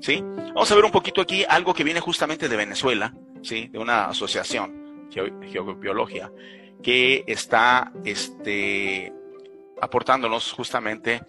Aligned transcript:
¿Sí? 0.00 0.22
Vamos 0.22 0.70
a 0.70 0.74
ver 0.74 0.84
un 0.84 0.92
poquito 0.92 1.20
aquí 1.20 1.44
algo 1.48 1.74
que 1.74 1.84
viene 1.84 2.00
justamente 2.00 2.48
de 2.48 2.56
Venezuela, 2.56 3.12
¿sí? 3.42 3.68
De 3.68 3.78
una 3.78 4.06
asociación, 4.06 5.08
Geobiología, 5.10 6.30
que 6.82 7.24
está 7.26 7.92
este, 8.04 9.12
aportándonos 9.80 10.52
justamente 10.52 11.22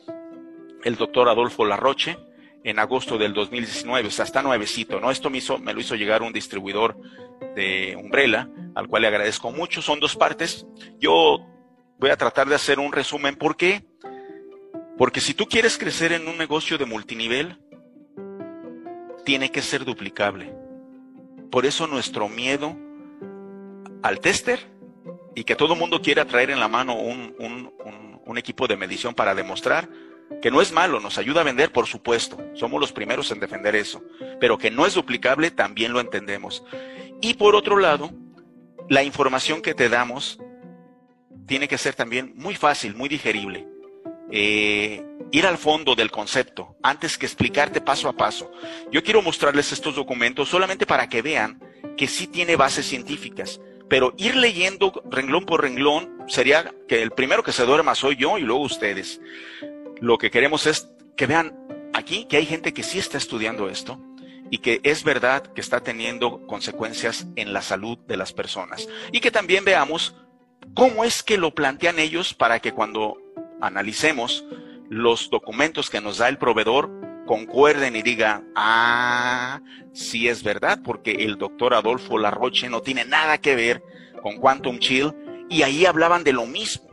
el 0.84 0.96
doctor 0.96 1.28
Adolfo 1.28 1.66
Larroche 1.66 2.18
en 2.64 2.80
agosto 2.80 3.18
del 3.18 3.34
2019, 3.34 4.10
o 4.10 4.12
sea, 4.12 4.26
está 4.26 4.42
nuevecito, 4.42 5.00
¿no? 5.00 5.10
Esto 5.10 5.30
me, 5.30 5.40
hizo, 5.40 5.58
me 5.58 5.74
lo 5.74 5.80
hizo 5.80 5.96
llegar 5.96 6.22
un 6.22 6.34
distribuidor 6.34 6.98
de 7.56 7.96
Umbrella, 7.96 8.50
al 8.76 8.88
cual 8.88 9.04
le 9.04 9.08
agradezco 9.08 9.52
mucho. 9.52 9.82
Son 9.82 10.00
dos 10.00 10.16
partes. 10.16 10.68
Yo 11.00 11.40
voy 12.00 12.10
a 12.10 12.18
tratar 12.18 12.48
de 12.48 12.56
hacer 12.56 12.80
un 12.80 12.92
resumen. 12.92 13.36
¿Por 13.36 13.56
qué? 13.56 13.84
Porque 14.98 15.22
si 15.22 15.34
tú 15.34 15.48
quieres 15.48 15.78
crecer 15.78 16.12
en 16.12 16.28
un 16.28 16.38
negocio 16.38 16.78
de 16.78 16.86
multinivel, 16.86 17.60
tiene 19.26 19.52
que 19.52 19.62
ser 19.62 19.86
duplicable. 19.86 20.54
Por 21.52 21.66
eso 21.66 21.88
nuestro 21.88 22.30
miedo 22.30 22.76
al 24.04 24.20
tester 24.20 24.60
y 25.36 25.44
que 25.44 25.56
todo 25.56 25.74
el 25.74 25.80
mundo 25.80 26.02
quiera 26.02 26.26
traer 26.26 26.50
en 26.50 26.60
la 26.60 26.68
mano 26.68 26.96
un, 26.96 27.36
un, 27.40 27.72
un 28.26 28.38
equipo 28.38 28.68
de 28.68 28.78
medición 28.78 29.14
para 29.14 29.36
demostrar 29.36 29.90
que 30.42 30.52
no 30.52 30.62
es 30.62 30.72
malo, 30.72 31.00
nos 31.00 31.18
ayuda 31.18 31.42
a 31.42 31.46
vender, 31.46 31.72
por 31.72 31.88
supuesto, 31.88 32.38
somos 32.54 32.82
los 32.82 32.92
primeros 32.92 33.32
en 33.32 33.40
defender 33.40 33.76
eso, 33.76 34.04
pero 34.40 34.58
que 34.58 34.70
no 34.70 34.86
es 34.86 34.94
duplicable, 34.94 35.52
también 35.52 35.94
lo 35.94 36.00
entendemos. 36.00 36.64
Y 37.22 37.36
por 37.36 37.56
otro 37.56 37.78
lado, 37.78 38.12
la 38.90 39.04
información 39.04 39.62
que 39.62 39.74
te 39.74 39.90
damos 39.90 40.40
tiene 41.46 41.68
que 41.68 41.78
ser 41.78 41.96
también 41.96 42.34
muy 42.36 42.56
fácil, 42.56 42.96
muy 42.96 43.10
digerible. 43.10 43.68
Eh, 44.30 45.04
ir 45.32 45.46
al 45.46 45.58
fondo 45.58 45.96
del 45.96 46.12
concepto 46.12 46.76
antes 46.84 47.18
que 47.18 47.26
explicarte 47.26 47.82
paso 47.82 48.10
a 48.10 48.14
paso. 48.14 48.52
Yo 48.92 49.04
quiero 49.04 49.22
mostrarles 49.22 49.72
estos 49.72 49.96
documentos 49.96 50.50
solamente 50.50 50.86
para 50.86 51.08
que 51.08 51.22
vean 51.22 51.62
que 51.96 52.08
sí 52.08 52.28
tiene 52.28 52.56
bases 52.56 52.86
científicas, 52.86 53.60
pero 53.90 54.14
ir 54.18 54.36
leyendo 54.36 55.02
renglón 55.10 55.46
por 55.46 55.62
renglón 55.62 56.24
sería 56.28 56.74
que 56.88 57.02
el 57.02 57.12
primero 57.12 57.44
que 57.44 57.52
se 57.52 57.66
duerma 57.66 57.96
soy 57.96 58.18
yo 58.18 58.38
y 58.38 58.42
luego 58.42 58.62
ustedes. 58.62 59.22
Lo 60.00 60.18
que 60.18 60.30
queremos 60.30 60.68
es 60.68 60.90
que 61.16 61.26
vean 61.26 61.58
aquí 61.94 62.26
que 62.26 62.38
hay 62.38 62.46
gente 62.46 62.74
que 62.74 62.84
sí 62.84 63.00
está 63.00 63.18
estudiando 63.18 63.70
esto 63.70 64.00
y 64.50 64.60
que 64.60 64.80
es 64.84 65.04
verdad 65.04 65.44
que 65.54 65.62
está 65.62 65.82
teniendo 65.82 66.46
consecuencias 66.48 67.28
en 67.36 67.54
la 67.54 67.62
salud 67.62 67.98
de 68.08 68.18
las 68.18 68.34
personas. 68.34 68.88
Y 69.12 69.20
que 69.20 69.32
también 69.32 69.66
veamos 69.66 70.16
cómo 70.74 71.04
es 71.04 71.24
que 71.24 71.38
lo 71.38 71.54
plantean 71.54 72.00
ellos 72.00 72.34
para 72.34 72.60
que 72.60 72.74
cuando 72.74 73.18
analicemos 73.62 74.46
los 74.90 75.30
documentos 75.30 75.90
que 75.90 76.02
nos 76.02 76.18
da 76.18 76.30
el 76.30 76.38
proveedor, 76.38 76.90
concuerden 77.26 77.96
y 77.96 78.02
digan, 78.02 78.50
ah, 78.56 79.62
sí 79.94 80.28
es 80.28 80.44
verdad, 80.44 80.80
porque 80.84 81.12
el 81.12 81.38
doctor 81.38 81.74
Adolfo 81.74 82.18
Larroche 82.18 82.70
no 82.70 82.82
tiene 82.82 83.06
nada 83.06 83.38
que 83.38 83.56
ver 83.56 83.84
con 84.22 84.38
Quantum 84.38 84.80
Chill, 84.80 85.14
y 85.50 85.62
ahí 85.62 85.86
hablaban 85.86 86.24
de 86.24 86.34
lo 86.34 86.46
mismo, 86.46 86.90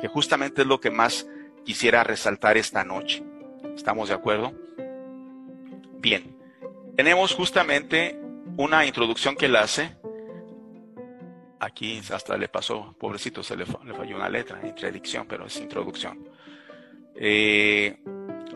que 0.00 0.08
justamente 0.08 0.62
es 0.62 0.68
lo 0.68 0.80
que 0.80 0.90
más 0.90 1.26
quisiera 1.64 2.04
resaltar 2.04 2.56
esta 2.56 2.84
noche. 2.84 3.22
¿Estamos 3.74 4.08
de 4.08 4.14
acuerdo? 4.14 4.52
Bien, 5.98 6.36
tenemos 6.96 7.32
justamente 7.34 8.18
una 8.56 8.84
introducción 8.84 9.36
que 9.36 9.46
él 9.46 9.56
hace. 9.56 9.96
Aquí 11.62 12.02
hasta 12.12 12.36
le 12.36 12.48
pasó, 12.48 12.92
pobrecito, 12.98 13.40
se 13.44 13.56
le, 13.56 13.64
falló 13.64 14.16
una 14.16 14.28
letra, 14.28 14.58
intradicción, 14.64 15.28
pero 15.28 15.46
es 15.46 15.56
introducción. 15.58 16.18
Eh, 17.14 18.00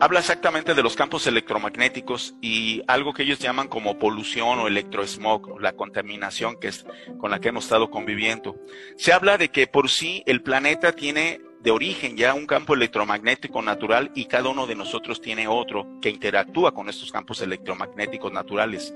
habla 0.01 0.19
exactamente 0.19 0.73
de 0.73 0.83
los 0.83 0.97
campos 0.97 1.25
electromagnéticos 1.25 2.35
y 2.41 2.81
algo 2.85 3.13
que 3.13 3.23
ellos 3.23 3.39
llaman 3.39 3.69
como 3.69 3.97
polución 3.97 4.59
o 4.59 4.67
electrosmog, 4.67 5.57
la 5.61 5.71
contaminación 5.71 6.59
que 6.59 6.67
es 6.67 6.85
con 7.17 7.31
la 7.31 7.39
que 7.39 7.47
hemos 7.47 7.63
estado 7.63 7.89
conviviendo. 7.89 8.57
Se 8.97 9.13
habla 9.13 9.37
de 9.37 9.47
que 9.47 9.67
por 9.67 9.89
sí 9.89 10.21
el 10.25 10.43
planeta 10.43 10.91
tiene 10.91 11.39
de 11.67 11.71
origen 11.71 12.15
ya 12.15 12.33
un 12.33 12.45
campo 12.45 12.75
electromagnético 12.75 13.61
natural 13.61 14.09
y 14.15 14.23
cada 14.23 14.47
uno 14.47 14.67
de 14.67 14.75
nosotros 14.75 15.19
tiene 15.19 15.49
otro 15.49 15.99
que 16.01 16.09
interactúa 16.09 16.73
con 16.73 16.87
estos 16.87 17.11
campos 17.11 17.41
electromagnéticos 17.41 18.31
naturales. 18.31 18.93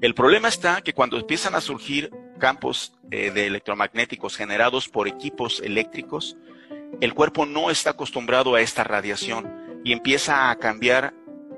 El 0.00 0.14
problema 0.14 0.46
está 0.46 0.82
que 0.82 0.92
cuando 0.92 1.18
empiezan 1.18 1.56
a 1.56 1.60
surgir 1.60 2.12
campos 2.38 2.92
eh, 3.10 3.32
de 3.32 3.48
electromagnéticos 3.48 4.36
generados 4.36 4.88
por 4.88 5.08
equipos 5.08 5.60
eléctricos, 5.64 6.36
el 7.00 7.12
cuerpo 7.12 7.44
no 7.44 7.70
está 7.70 7.90
acostumbrado 7.90 8.54
a 8.54 8.60
esta 8.60 8.84
radiación 8.84 9.82
y 9.84 9.92
empieza 9.92 10.52
a 10.52 10.56
cambiar 10.60 11.12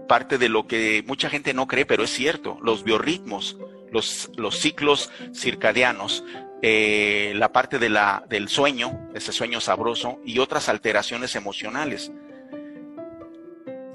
parte 0.09 0.39
de 0.39 0.49
lo 0.49 0.67
que 0.67 1.05
mucha 1.07 1.29
gente 1.29 1.53
no 1.53 1.67
cree, 1.67 1.85
pero 1.85 2.05
es 2.05 2.11
cierto, 2.11 2.57
los 2.63 2.85
biorritmos, 2.85 3.59
los, 3.93 4.31
los 4.39 4.59
ciclos 4.59 5.11
circadianos 5.35 6.25
eh, 6.63 7.33
la 7.37 7.53
parte 7.53 7.79
de 7.79 7.89
la, 7.89 8.25
del 8.29 8.49
sueño, 8.49 9.09
ese 9.15 9.33
sueño 9.33 9.61
sabroso, 9.61 10.21
y 10.25 10.39
otras 10.39 10.69
alteraciones 10.69 11.37
emocionales. 11.37 12.11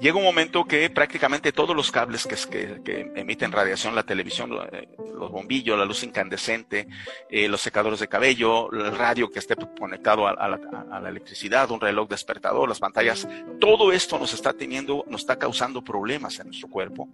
Llega 0.00 0.18
un 0.18 0.24
momento 0.24 0.64
que 0.64 0.90
prácticamente 0.90 1.52
todos 1.52 1.74
los 1.74 1.90
cables 1.90 2.26
que, 2.26 2.82
que, 2.82 3.12
emiten 3.14 3.52
radiación, 3.52 3.94
la 3.94 4.02
televisión, 4.02 4.50
eh, 4.72 4.88
los 5.18 5.30
bombillos, 5.30 5.78
la 5.78 5.84
luz 5.84 6.02
incandescente, 6.02 6.88
eh, 7.30 7.48
los 7.48 7.60
secadores 7.60 8.00
de 8.00 8.08
cabello, 8.08 8.70
el 8.72 8.96
radio 8.96 9.30
que 9.30 9.38
esté 9.38 9.54
conectado 9.78 10.26
a, 10.26 10.48
la, 10.48 10.60
a, 10.90 11.00
la, 11.00 11.08
electricidad, 11.08 11.70
un 11.70 11.80
reloj 11.80 12.08
despertador, 12.08 12.68
las 12.68 12.80
pantallas, 12.80 13.26
todo 13.60 13.92
esto 13.92 14.18
nos 14.18 14.34
está 14.34 14.52
teniendo, 14.52 15.04
nos 15.08 15.22
está 15.22 15.38
causando 15.38 15.82
problemas 15.82 16.38
en 16.38 16.48
nuestro 16.48 16.68
cuerpo. 16.68 17.08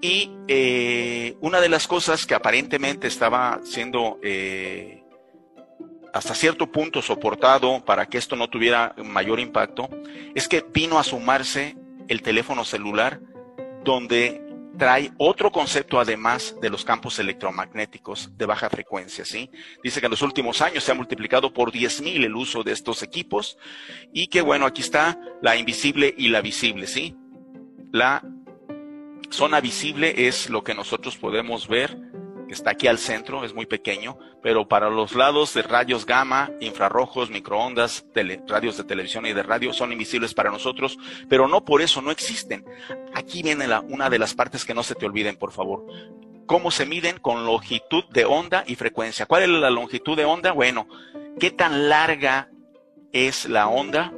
Y 0.00 0.30
eh, 0.48 1.36
una 1.40 1.60
de 1.60 1.68
las 1.68 1.86
cosas 1.86 2.26
que 2.26 2.34
aparentemente 2.34 3.06
estaba 3.06 3.60
siendo 3.64 4.18
eh, 4.22 5.02
hasta 6.12 6.34
cierto 6.34 6.70
punto 6.70 7.02
soportado 7.02 7.84
para 7.84 8.06
que 8.06 8.18
esto 8.18 8.36
no 8.36 8.48
tuviera 8.48 8.94
mayor 9.04 9.40
impacto, 9.40 9.88
es 10.34 10.48
que 10.48 10.64
vino 10.72 10.98
a 10.98 11.04
sumarse 11.04 11.76
el 12.08 12.22
teléfono 12.22 12.64
celular 12.64 13.20
donde 13.84 14.42
trae 14.76 15.12
otro 15.18 15.50
concepto 15.50 15.98
además 15.98 16.54
de 16.60 16.70
los 16.70 16.84
campos 16.84 17.18
electromagnéticos 17.18 18.36
de 18.36 18.46
baja 18.46 18.68
frecuencia, 18.68 19.24
¿sí? 19.24 19.50
Dice 19.82 20.00
que 20.00 20.06
en 20.06 20.10
los 20.10 20.22
últimos 20.22 20.60
años 20.60 20.84
se 20.84 20.92
ha 20.92 20.94
multiplicado 20.94 21.52
por 21.52 21.72
10.000 21.72 22.24
el 22.24 22.34
uso 22.34 22.62
de 22.62 22.72
estos 22.72 23.02
equipos 23.02 23.56
y 24.12 24.28
que 24.28 24.42
bueno, 24.42 24.66
aquí 24.66 24.82
está 24.82 25.18
la 25.42 25.56
invisible 25.56 26.14
y 26.16 26.28
la 26.28 26.40
visible, 26.40 26.86
¿sí? 26.86 27.16
La 27.92 28.22
Zona 29.30 29.60
visible 29.60 30.28
es 30.28 30.48
lo 30.50 30.62
que 30.62 30.74
nosotros 30.74 31.16
podemos 31.16 31.68
ver, 31.68 31.96
que 32.46 32.54
está 32.54 32.70
aquí 32.70 32.86
al 32.86 32.98
centro, 32.98 33.44
es 33.44 33.54
muy 33.54 33.66
pequeño, 33.66 34.18
pero 34.42 34.68
para 34.68 34.88
los 34.88 35.14
lados 35.14 35.52
de 35.54 35.62
rayos 35.62 36.06
gamma, 36.06 36.50
infrarrojos, 36.60 37.30
microondas, 37.30 38.06
radios 38.46 38.76
de 38.76 38.84
televisión 38.84 39.26
y 39.26 39.32
de 39.32 39.42
radio 39.42 39.72
son 39.72 39.92
invisibles 39.92 40.32
para 40.32 40.50
nosotros, 40.50 40.96
pero 41.28 41.48
no 41.48 41.64
por 41.64 41.82
eso 41.82 42.00
no 42.00 42.10
existen. 42.10 42.64
Aquí 43.14 43.42
viene 43.42 43.66
la, 43.66 43.80
una 43.80 44.08
de 44.08 44.18
las 44.18 44.34
partes 44.34 44.64
que 44.64 44.74
no 44.74 44.82
se 44.82 44.94
te 44.94 45.06
olviden, 45.06 45.36
por 45.36 45.52
favor. 45.52 45.86
¿Cómo 46.46 46.70
se 46.70 46.86
miden? 46.86 47.18
Con 47.18 47.44
longitud 47.44 48.04
de 48.10 48.24
onda 48.24 48.62
y 48.66 48.76
frecuencia. 48.76 49.26
¿Cuál 49.26 49.42
es 49.42 49.48
la 49.48 49.70
longitud 49.70 50.16
de 50.16 50.24
onda? 50.24 50.52
Bueno, 50.52 50.88
¿qué 51.40 51.50
tan 51.50 51.88
larga 51.88 52.50
es 53.12 53.48
la 53.48 53.66
onda 53.66 54.12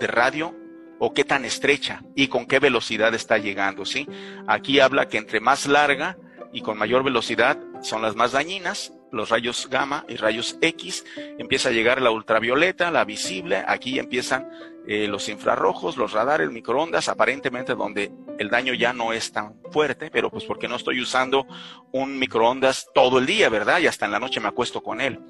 de 0.00 0.06
radio 0.06 0.63
o 1.04 1.12
qué 1.12 1.24
tan 1.24 1.44
estrecha 1.44 2.02
y 2.14 2.28
con 2.28 2.46
qué 2.46 2.58
velocidad 2.58 3.14
está 3.14 3.36
llegando, 3.36 3.84
¿sí? 3.84 4.08
Aquí 4.46 4.80
habla 4.80 5.06
que 5.06 5.18
entre 5.18 5.38
más 5.38 5.66
larga 5.66 6.16
y 6.50 6.62
con 6.62 6.78
mayor 6.78 7.04
velocidad 7.04 7.58
son 7.82 8.00
las 8.00 8.16
más 8.16 8.32
dañinas, 8.32 8.94
los 9.12 9.28
rayos 9.28 9.68
gamma 9.68 10.06
y 10.08 10.16
rayos 10.16 10.56
X, 10.62 11.04
empieza 11.38 11.68
a 11.68 11.72
llegar 11.72 12.00
la 12.00 12.10
ultravioleta, 12.10 12.90
la 12.90 13.04
visible, 13.04 13.62
aquí 13.68 13.98
empiezan 13.98 14.48
eh, 14.86 15.06
los 15.06 15.28
infrarrojos, 15.28 15.98
los 15.98 16.12
radares, 16.12 16.50
microondas, 16.50 17.10
aparentemente 17.10 17.74
donde 17.74 18.10
el 18.38 18.48
daño 18.48 18.72
ya 18.72 18.94
no 18.94 19.12
es 19.12 19.30
tan 19.30 19.60
fuerte, 19.72 20.10
pero 20.10 20.30
pues 20.30 20.44
porque 20.44 20.68
no 20.68 20.76
estoy 20.76 21.02
usando 21.02 21.46
un 21.92 22.18
microondas 22.18 22.88
todo 22.94 23.18
el 23.18 23.26
día, 23.26 23.50
¿verdad? 23.50 23.80
Y 23.80 23.88
hasta 23.88 24.06
en 24.06 24.12
la 24.12 24.20
noche 24.20 24.40
me 24.40 24.48
acuesto 24.48 24.82
con 24.82 25.02
él. 25.02 25.20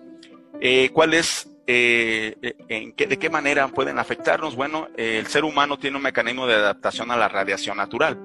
Eh, 0.61 0.91
¿Cuál 0.93 1.15
es 1.15 1.54
eh, 1.66 2.37
eh, 2.69 2.93
de 2.96 3.19
qué 3.19 3.31
manera 3.31 3.69
pueden 3.69 3.99
afectarnos. 3.99 4.56
Bueno, 4.56 4.88
el 4.96 5.26
ser 5.26 5.44
humano 5.44 5.78
tiene 5.78 5.96
un 5.96 6.02
mecanismo 6.02 6.46
de 6.46 6.55
adaptación 6.55 7.11
a 7.11 7.16
la 7.16 7.28
radiación 7.28 7.76
natural. 7.76 8.19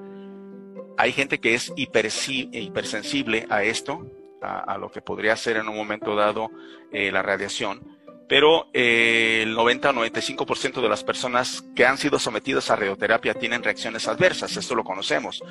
Hay 0.97 1.13
gente 1.13 1.39
que 1.39 1.53
es 1.53 1.71
hipersensible 1.77 3.45
a 3.49 3.63
esto, 3.63 4.05
a, 4.41 4.77
lo 4.77 4.91
que 4.91 5.01
podría 5.01 5.35
ser 5.35 5.57
en 5.57 5.69
un 5.69 5.75
momento 5.75 6.15
dado 6.15 6.51
eh, 6.91 7.11
la 7.11 7.21
radiación, 7.21 7.97
pero 8.27 8.67
el 8.73 9.53
90 9.53 9.89
o 9.89 9.93
95% 9.93 10.81
de 10.81 10.89
las 10.89 11.03
personas 11.03 11.63
que 11.75 11.85
han 11.85 11.97
sido 11.97 12.19
sometidas 12.19 12.69
a 12.69 12.75
radioterapia 12.75 13.33
tienen 13.33 13.63
reacciones 13.63 14.07
adversas, 14.07 14.55
esto 14.57 14.75
lo 14.75 14.83
conocemos. 14.83 15.41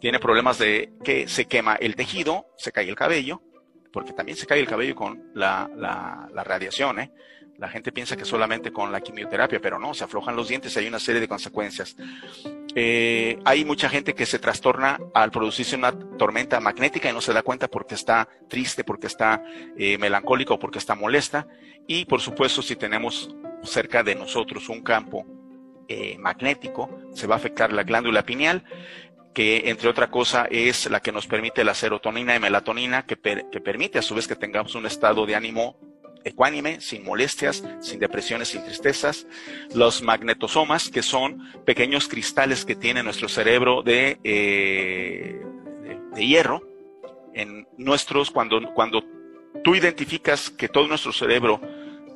Tiene 0.00 0.18
problemas 0.18 0.58
de 0.58 0.92
que 1.02 1.26
se 1.28 1.46
quema 1.46 1.76
el 1.76 1.96
tejido, 1.96 2.46
se 2.56 2.70
cae 2.70 2.88
el 2.88 2.94
cabello, 2.94 3.42
porque 3.92 4.12
también 4.12 4.36
se 4.36 4.46
cae 4.46 4.60
el 4.60 4.66
cabello 4.66 4.94
con 4.94 5.30
la, 5.34 5.70
la, 5.76 6.44
radiación, 6.44 7.00
¿eh? 7.00 7.12
La 7.56 7.68
gente 7.68 7.90
piensa 7.90 8.16
que 8.16 8.24
solamente 8.24 8.70
con 8.70 8.92
la 8.92 9.00
quimioterapia, 9.00 9.60
pero 9.60 9.80
no, 9.80 9.92
se 9.92 10.04
aflojan 10.04 10.36
los 10.36 10.46
dientes 10.46 10.76
y 10.76 10.78
hay 10.78 10.86
una 10.86 11.00
serie 11.00 11.20
de 11.20 11.26
consecuencias. 11.26 11.96
Eh, 12.76 13.36
hay 13.44 13.64
mucha 13.64 13.88
gente 13.88 14.14
que 14.14 14.26
se 14.26 14.38
trastorna 14.38 15.00
al 15.12 15.32
producirse 15.32 15.74
una 15.74 15.90
tormenta 15.90 16.60
magnética 16.60 17.10
y 17.10 17.12
no 17.12 17.20
se 17.20 17.32
da 17.32 17.42
cuenta 17.42 17.66
porque 17.66 17.96
está 17.96 18.28
triste, 18.48 18.84
porque 18.84 19.08
está 19.08 19.42
eh, 19.76 19.98
melancólico 19.98 20.60
porque 20.60 20.78
está 20.78 20.94
molesta. 20.94 21.48
Y 21.88 22.04
por 22.04 22.20
supuesto, 22.20 22.62
si 22.62 22.76
tenemos 22.76 23.34
cerca 23.64 24.04
de 24.04 24.14
nosotros 24.14 24.68
un 24.68 24.82
campo 24.82 25.26
eh, 25.88 26.16
magnético, 26.18 26.90
se 27.12 27.26
va 27.26 27.34
a 27.34 27.38
afectar 27.38 27.72
la 27.72 27.82
glándula 27.82 28.22
pineal 28.22 28.62
que 29.38 29.70
entre 29.70 29.88
otra 29.88 30.10
cosa 30.10 30.48
es 30.50 30.90
la 30.90 30.98
que 30.98 31.12
nos 31.12 31.28
permite 31.28 31.62
la 31.62 31.72
serotonina 31.72 32.34
y 32.34 32.40
melatonina, 32.40 33.06
que, 33.06 33.16
permite 33.16 34.00
a 34.00 34.02
su 34.02 34.16
vez 34.16 34.26
que 34.26 34.34
tengamos 34.34 34.74
un 34.74 34.84
estado 34.84 35.26
de 35.26 35.36
ánimo 35.36 35.78
ecuánime, 36.24 36.80
sin 36.80 37.04
molestias, 37.04 37.62
sin 37.78 38.00
depresiones, 38.00 38.48
sin 38.48 38.64
tristezas. 38.64 39.28
Los 39.76 40.02
magnetosomas, 40.02 40.88
que 40.88 41.04
son 41.04 41.52
pequeños 41.64 42.08
cristales 42.08 42.64
que 42.64 42.74
tiene 42.74 43.04
nuestro 43.04 43.28
cerebro 43.28 43.84
de, 43.84 44.18
eh, 44.24 45.40
de, 46.16 46.26
hierro. 46.26 46.60
En 47.32 47.68
nuestros, 47.76 48.32
cuando, 48.32 48.74
cuando 48.74 49.04
tú 49.62 49.76
identificas 49.76 50.50
que 50.50 50.68
todo 50.68 50.88
nuestro 50.88 51.12
cerebro 51.12 51.60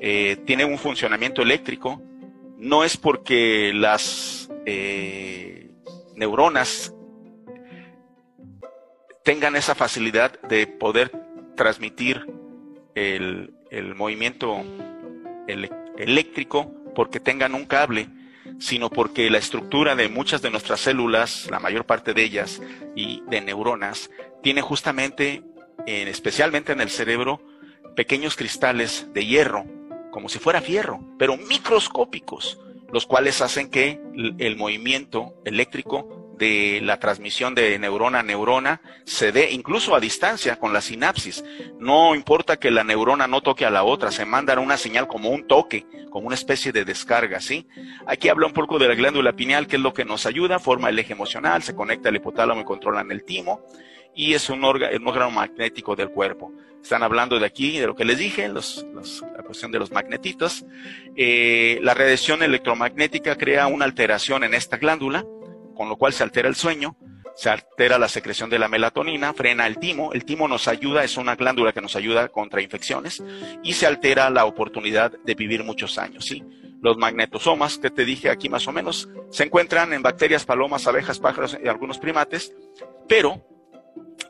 eh, 0.00 0.38
tiene 0.44 0.64
un 0.64 0.76
funcionamiento 0.76 1.40
eléctrico, 1.40 2.02
no 2.58 2.82
es 2.82 2.96
porque 2.96 3.70
las 3.72 4.50
eh, 4.66 5.70
neuronas 6.16 6.92
tengan 9.24 9.56
esa 9.56 9.74
facilidad 9.74 10.40
de 10.42 10.66
poder 10.66 11.12
transmitir 11.56 12.26
el, 12.94 13.54
el 13.70 13.94
movimiento 13.94 14.62
eléctrico 15.98 16.72
porque 16.94 17.20
tengan 17.20 17.54
un 17.54 17.64
cable, 17.64 18.08
sino 18.58 18.90
porque 18.90 19.30
la 19.30 19.38
estructura 19.38 19.94
de 19.94 20.08
muchas 20.08 20.42
de 20.42 20.50
nuestras 20.50 20.80
células, 20.80 21.48
la 21.50 21.58
mayor 21.58 21.86
parte 21.86 22.14
de 22.14 22.22
ellas, 22.22 22.60
y 22.94 23.22
de 23.28 23.40
neuronas, 23.40 24.10
tiene 24.42 24.60
justamente, 24.60 25.42
especialmente 25.86 26.72
en 26.72 26.80
el 26.80 26.90
cerebro, 26.90 27.40
pequeños 27.96 28.36
cristales 28.36 29.06
de 29.12 29.26
hierro, 29.26 29.64
como 30.10 30.28
si 30.28 30.38
fuera 30.38 30.60
fierro, 30.60 31.00
pero 31.18 31.36
microscópicos, 31.36 32.60
los 32.92 33.06
cuales 33.06 33.40
hacen 33.40 33.70
que 33.70 34.00
el 34.38 34.56
movimiento 34.56 35.34
eléctrico 35.44 36.21
de 36.42 36.80
la 36.82 36.98
transmisión 36.98 37.54
de 37.54 37.78
neurona 37.78 38.18
a 38.18 38.22
neurona 38.24 38.80
se 39.04 39.30
dé 39.30 39.52
incluso 39.52 39.94
a 39.94 40.00
distancia 40.00 40.56
con 40.56 40.72
la 40.72 40.80
sinapsis. 40.80 41.44
No 41.78 42.16
importa 42.16 42.56
que 42.56 42.72
la 42.72 42.82
neurona 42.82 43.28
no 43.28 43.42
toque 43.42 43.64
a 43.64 43.70
la 43.70 43.84
otra, 43.84 44.10
se 44.10 44.24
manda 44.24 44.58
una 44.58 44.76
señal 44.76 45.06
como 45.06 45.30
un 45.30 45.46
toque, 45.46 45.86
como 46.10 46.26
una 46.26 46.34
especie 46.34 46.72
de 46.72 46.84
descarga, 46.84 47.40
¿sí? 47.40 47.68
Aquí 48.08 48.28
habla 48.28 48.48
un 48.48 48.52
poco 48.52 48.80
de 48.80 48.88
la 48.88 48.96
glándula 48.96 49.34
pineal, 49.34 49.68
que 49.68 49.76
es 49.76 49.82
lo 49.82 49.92
que 49.92 50.04
nos 50.04 50.26
ayuda, 50.26 50.58
forma 50.58 50.88
el 50.88 50.98
eje 50.98 51.12
emocional, 51.12 51.62
se 51.62 51.76
conecta 51.76 52.08
al 52.08 52.16
hipotálamo 52.16 52.62
y 52.62 52.64
controla 52.64 53.06
el 53.08 53.22
timo, 53.22 53.64
y 54.12 54.34
es 54.34 54.50
un 54.50 54.64
órgano, 54.64 55.30
magnético 55.30 55.94
del 55.94 56.08
cuerpo. 56.08 56.52
Están 56.82 57.04
hablando 57.04 57.38
de 57.38 57.46
aquí, 57.46 57.78
de 57.78 57.86
lo 57.86 57.94
que 57.94 58.04
les 58.04 58.18
dije, 58.18 58.48
la 58.48 59.42
cuestión 59.44 59.70
de 59.70 59.78
los 59.78 59.92
magnetitos. 59.92 60.64
Eh, 61.14 61.78
la 61.82 61.94
radiación 61.94 62.42
electromagnética 62.42 63.36
crea 63.36 63.68
una 63.68 63.84
alteración 63.84 64.42
en 64.42 64.54
esta 64.54 64.78
glándula, 64.78 65.24
con 65.74 65.88
lo 65.88 65.96
cual 65.96 66.12
se 66.12 66.22
altera 66.22 66.48
el 66.48 66.54
sueño, 66.54 66.96
se 67.34 67.50
altera 67.50 67.98
la 67.98 68.08
secreción 68.08 68.50
de 68.50 68.58
la 68.58 68.68
melatonina, 68.68 69.32
frena 69.32 69.66
el 69.66 69.78
timo, 69.78 70.12
el 70.12 70.24
timo 70.24 70.48
nos 70.48 70.68
ayuda, 70.68 71.04
es 71.04 71.16
una 71.16 71.36
glándula 71.36 71.72
que 71.72 71.80
nos 71.80 71.96
ayuda 71.96 72.28
contra 72.28 72.62
infecciones 72.62 73.22
y 73.62 73.72
se 73.72 73.86
altera 73.86 74.30
la 74.30 74.44
oportunidad 74.44 75.12
de 75.24 75.34
vivir 75.34 75.64
muchos 75.64 75.98
años, 75.98 76.26
¿sí? 76.26 76.42
Los 76.80 76.98
magnetosomas 76.98 77.78
que 77.78 77.90
te 77.90 78.04
dije 78.04 78.28
aquí 78.28 78.48
más 78.48 78.66
o 78.66 78.72
menos 78.72 79.08
se 79.30 79.44
encuentran 79.44 79.92
en 79.92 80.02
bacterias, 80.02 80.44
palomas, 80.44 80.86
abejas, 80.86 81.20
pájaros 81.20 81.56
y 81.62 81.68
algunos 81.68 81.98
primates, 81.98 82.52
pero 83.08 83.46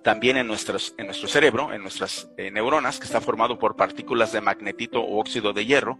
también 0.02 0.36
en, 0.36 0.42
en 0.42 1.06
nuestro 1.06 1.28
cerebro, 1.28 1.72
en 1.72 1.82
nuestras 1.82 2.28
eh, 2.36 2.50
neuronas, 2.50 2.98
que 2.98 3.06
está 3.06 3.20
formado 3.20 3.58
por 3.58 3.76
partículas 3.76 4.32
de 4.32 4.40
magnetito 4.40 5.00
o 5.00 5.18
óxido 5.18 5.52
de 5.52 5.64
hierro, 5.64 5.98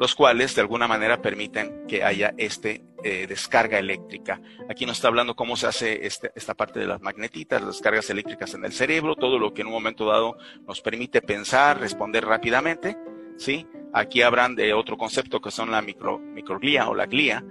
los 0.00 0.14
cuales 0.14 0.54
de 0.54 0.62
alguna 0.62 0.88
manera 0.88 1.20
permiten 1.20 1.86
que 1.86 2.02
haya 2.02 2.32
este 2.38 2.82
eh, 3.04 3.26
descarga 3.28 3.78
eléctrica. 3.78 4.40
Aquí 4.70 4.86
nos 4.86 4.96
está 4.96 5.08
hablando 5.08 5.36
cómo 5.36 5.56
se 5.56 5.66
hace 5.66 6.06
este, 6.06 6.32
esta 6.34 6.54
parte 6.54 6.80
de 6.80 6.86
las 6.86 7.02
magnetitas, 7.02 7.60
las 7.60 7.74
descargas 7.74 8.08
eléctricas 8.08 8.54
en 8.54 8.64
el 8.64 8.72
cerebro, 8.72 9.14
todo 9.14 9.38
lo 9.38 9.52
que 9.52 9.60
en 9.60 9.66
un 9.66 9.74
momento 9.74 10.06
dado 10.06 10.38
nos 10.66 10.80
permite 10.80 11.20
pensar, 11.20 11.78
responder 11.78 12.24
rápidamente, 12.24 12.96
¿sí? 13.36 13.66
Aquí 13.92 14.22
hablan 14.22 14.54
de 14.54 14.72
otro 14.72 14.96
concepto 14.96 15.42
que 15.42 15.50
son 15.50 15.70
la 15.70 15.82
micro, 15.82 16.18
microglía 16.18 16.88
o 16.88 16.94
la 16.94 17.04
glía, 17.04 17.44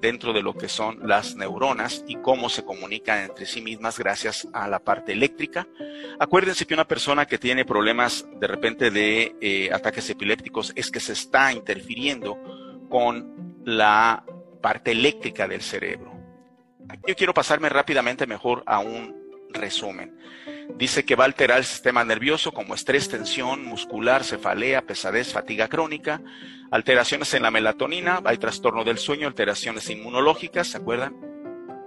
dentro 0.00 0.32
de 0.32 0.42
lo 0.42 0.54
que 0.54 0.68
son 0.68 1.08
las 1.08 1.34
neuronas 1.36 2.04
y 2.06 2.16
cómo 2.16 2.48
se 2.48 2.64
comunican 2.64 3.24
entre 3.24 3.46
sí 3.46 3.62
mismas 3.62 3.98
gracias 3.98 4.46
a 4.52 4.68
la 4.68 4.78
parte 4.80 5.12
eléctrica. 5.12 5.66
Acuérdense 6.18 6.66
que 6.66 6.74
una 6.74 6.86
persona 6.86 7.26
que 7.26 7.38
tiene 7.38 7.64
problemas 7.64 8.26
de 8.38 8.46
repente 8.46 8.90
de 8.90 9.34
eh, 9.40 9.70
ataques 9.72 10.10
epilépticos 10.10 10.72
es 10.76 10.90
que 10.90 11.00
se 11.00 11.14
está 11.14 11.52
interfiriendo 11.52 12.38
con 12.88 13.60
la 13.64 14.24
parte 14.60 14.92
eléctrica 14.92 15.48
del 15.48 15.62
cerebro. 15.62 16.12
Yo 17.06 17.14
quiero 17.14 17.34
pasarme 17.34 17.68
rápidamente 17.68 18.26
mejor 18.26 18.62
a 18.66 18.80
un 18.80 19.16
resumen. 19.50 20.18
Dice 20.76 21.04
que 21.04 21.16
va 21.16 21.24
a 21.24 21.26
alterar 21.26 21.58
el 21.58 21.64
sistema 21.64 22.04
nervioso 22.04 22.52
como 22.52 22.74
estrés, 22.74 23.08
tensión 23.08 23.64
muscular, 23.64 24.22
cefalea, 24.22 24.82
pesadez, 24.82 25.32
fatiga 25.32 25.68
crónica, 25.68 26.20
alteraciones 26.70 27.32
en 27.34 27.42
la 27.42 27.50
melatonina, 27.50 28.20
hay 28.24 28.38
trastorno 28.38 28.84
del 28.84 28.98
sueño, 28.98 29.26
alteraciones 29.26 29.88
inmunológicas, 29.90 30.68
¿se 30.68 30.76
acuerdan? 30.76 31.16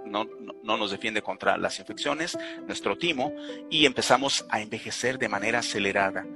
No, 0.04 0.28
no, 0.62 0.76
nos 0.76 0.90
defiende 0.90 1.22
contra 1.22 1.56
las 1.56 1.78
infecciones, 1.78 2.36
nuestro 2.66 2.98
timo, 2.98 3.32
y 3.70 3.86
empezamos 3.86 4.44
a 4.50 4.60
envejecer 4.60 5.18
de 5.18 5.28
manera 5.28 5.60
acelerada. 5.60 6.26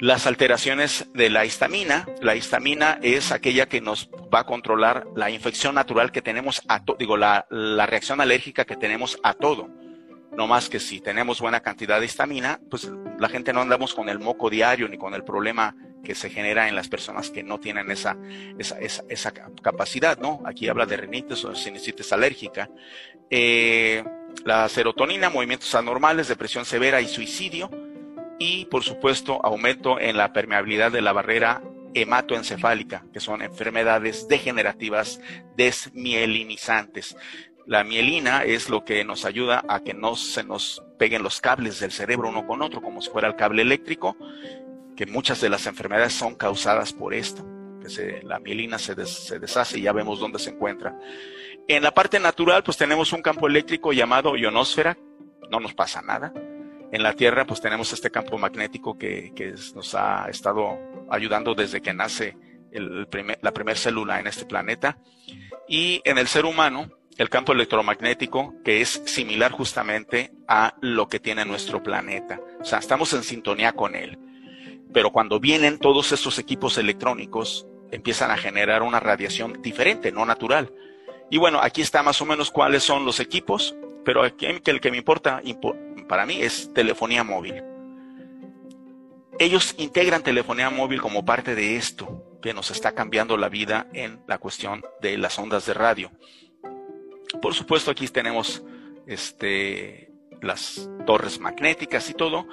Las 0.00 0.26
alteraciones 0.26 1.06
de 1.14 1.30
la 1.30 1.46
histamina, 1.46 2.06
la 2.20 2.34
histamina 2.34 2.98
es 3.02 3.32
aquella 3.32 3.66
que 3.66 3.80
nos 3.80 4.10
va 4.34 4.40
a 4.40 4.46
controlar 4.46 5.06
la 5.14 5.30
infección 5.30 5.76
natural 5.76 6.10
que 6.12 6.20
tenemos 6.20 6.60
a 6.68 6.82
digo, 6.98 7.16
la, 7.16 7.46
la 7.48 7.86
reacción 7.86 8.20
alérgica 8.20 8.64
que 8.64 8.76
tenemos 8.76 9.18
a 9.22 9.34
todo 9.34 9.81
no 10.36 10.46
más 10.46 10.68
que 10.68 10.80
si 10.80 11.00
tenemos 11.00 11.40
buena 11.40 11.60
cantidad 11.60 12.00
de 12.00 12.06
histamina, 12.06 12.60
pues 12.70 12.90
la 13.18 13.28
gente 13.28 13.52
no 13.52 13.60
andamos 13.60 13.94
con 13.94 14.08
el 14.08 14.18
moco 14.18 14.50
diario 14.50 14.88
ni 14.88 14.98
con 14.98 15.14
el 15.14 15.24
problema 15.24 15.76
que 16.02 16.14
se 16.14 16.30
genera 16.30 16.68
en 16.68 16.74
las 16.74 16.88
personas 16.88 17.30
que 17.30 17.42
no 17.42 17.60
tienen 17.60 17.90
esa, 17.90 18.16
esa, 18.58 18.76
esa, 19.08 19.32
capacidad, 19.62 20.18
¿no? 20.18 20.42
Aquí 20.44 20.68
habla 20.68 20.86
de 20.86 20.96
rinitis 20.96 21.44
o 21.44 21.54
sinusitis 21.54 22.12
alérgica. 22.12 22.68
Eh, 23.30 24.02
la 24.44 24.68
serotonina, 24.68 25.30
movimientos 25.30 25.74
anormales, 25.74 26.28
depresión 26.28 26.64
severa 26.64 27.00
y 27.00 27.06
suicidio. 27.06 27.70
Y, 28.38 28.64
por 28.64 28.82
supuesto, 28.82 29.38
aumento 29.44 30.00
en 30.00 30.16
la 30.16 30.32
permeabilidad 30.32 30.90
de 30.90 31.02
la 31.02 31.12
barrera 31.12 31.62
hematoencefálica, 31.94 33.04
que 33.12 33.20
son 33.20 33.42
enfermedades 33.42 34.26
degenerativas 34.26 35.20
desmielinizantes. 35.56 37.16
La 37.66 37.84
mielina 37.84 38.42
es 38.44 38.68
lo 38.68 38.84
que 38.84 39.04
nos 39.04 39.24
ayuda 39.24 39.64
a 39.68 39.80
que 39.80 39.94
no 39.94 40.16
se 40.16 40.42
nos 40.42 40.82
peguen 40.98 41.22
los 41.22 41.40
cables 41.40 41.78
del 41.80 41.92
cerebro 41.92 42.28
uno 42.28 42.46
con 42.46 42.60
otro, 42.60 42.82
como 42.82 43.00
si 43.00 43.10
fuera 43.10 43.28
el 43.28 43.36
cable 43.36 43.62
eléctrico, 43.62 44.16
que 44.96 45.06
muchas 45.06 45.40
de 45.40 45.48
las 45.48 45.66
enfermedades 45.66 46.12
son 46.12 46.34
causadas 46.34 46.92
por 46.92 47.14
esto, 47.14 47.46
que 47.80 48.20
la 48.24 48.40
mielina 48.40 48.78
se, 48.78 48.94
deshace 48.94 49.78
y 49.78 49.82
ya 49.82 49.92
vemos 49.92 50.18
dónde 50.18 50.38
se 50.38 50.50
encuentra. 50.50 50.98
En 51.68 51.82
la 51.84 51.92
parte 51.92 52.18
natural, 52.18 52.64
pues 52.64 52.76
tenemos 52.76 53.12
un 53.12 53.22
campo 53.22 53.46
eléctrico 53.46 53.92
llamado 53.92 54.36
ionosfera, 54.36 54.98
no 55.50 55.60
nos 55.60 55.74
pasa 55.74 56.02
nada. 56.02 56.32
En 56.90 57.02
la 57.02 57.14
Tierra, 57.14 57.46
pues 57.46 57.60
tenemos 57.60 57.92
este 57.92 58.10
campo 58.10 58.38
magnético 58.38 58.98
que, 58.98 59.32
nos 59.74 59.94
ha 59.94 60.26
estado 60.28 60.78
ayudando 61.10 61.54
desde 61.54 61.80
que 61.80 61.94
nace 61.94 62.36
la 62.72 63.52
primera 63.52 63.76
célula 63.76 64.18
en 64.18 64.26
este 64.26 64.46
planeta. 64.46 64.98
Y 65.68 66.02
en 66.04 66.18
el 66.18 66.26
ser 66.26 66.44
humano, 66.44 66.90
el 67.18 67.28
campo 67.28 67.52
electromagnético 67.52 68.54
que 68.64 68.80
es 68.80 69.02
similar 69.04 69.52
justamente 69.52 70.32
a 70.48 70.74
lo 70.80 71.08
que 71.08 71.20
tiene 71.20 71.44
nuestro 71.44 71.82
planeta. 71.82 72.40
O 72.60 72.64
sea, 72.64 72.78
estamos 72.78 73.12
en 73.12 73.22
sintonía 73.22 73.72
con 73.72 73.94
él. 73.94 74.18
Pero 74.92 75.10
cuando 75.10 75.40
vienen 75.40 75.78
todos 75.78 76.12
estos 76.12 76.38
equipos 76.38 76.78
electrónicos, 76.78 77.66
empiezan 77.90 78.30
a 78.30 78.36
generar 78.36 78.82
una 78.82 79.00
radiación 79.00 79.60
diferente, 79.62 80.12
no 80.12 80.24
natural. 80.26 80.72
Y 81.30 81.38
bueno, 81.38 81.60
aquí 81.62 81.80
está 81.80 82.02
más 82.02 82.20
o 82.20 82.26
menos 82.26 82.50
cuáles 82.50 82.82
son 82.82 83.04
los 83.04 83.20
equipos, 83.20 83.74
pero 84.04 84.22
aquí 84.22 84.46
el 84.46 84.80
que 84.80 84.90
me 84.90 84.98
importa 84.98 85.42
para 86.08 86.26
mí 86.26 86.42
es 86.42 86.72
telefonía 86.74 87.24
móvil. 87.24 87.62
Ellos 89.38 89.74
integran 89.78 90.22
telefonía 90.22 90.68
móvil 90.68 91.00
como 91.00 91.24
parte 91.24 91.54
de 91.54 91.76
esto 91.76 92.22
que 92.42 92.52
nos 92.52 92.70
está 92.70 92.92
cambiando 92.92 93.36
la 93.36 93.48
vida 93.48 93.86
en 93.94 94.20
la 94.26 94.38
cuestión 94.38 94.82
de 95.00 95.16
las 95.16 95.38
ondas 95.38 95.64
de 95.64 95.74
radio. 95.74 96.10
Por 97.40 97.54
supuesto, 97.54 97.90
aquí 97.90 98.08
tenemos 98.08 98.62
este, 99.06 100.10
las 100.40 100.88
torres 101.06 101.38
magnéticas 101.38 102.10
y 102.10 102.14
todo. 102.14 102.46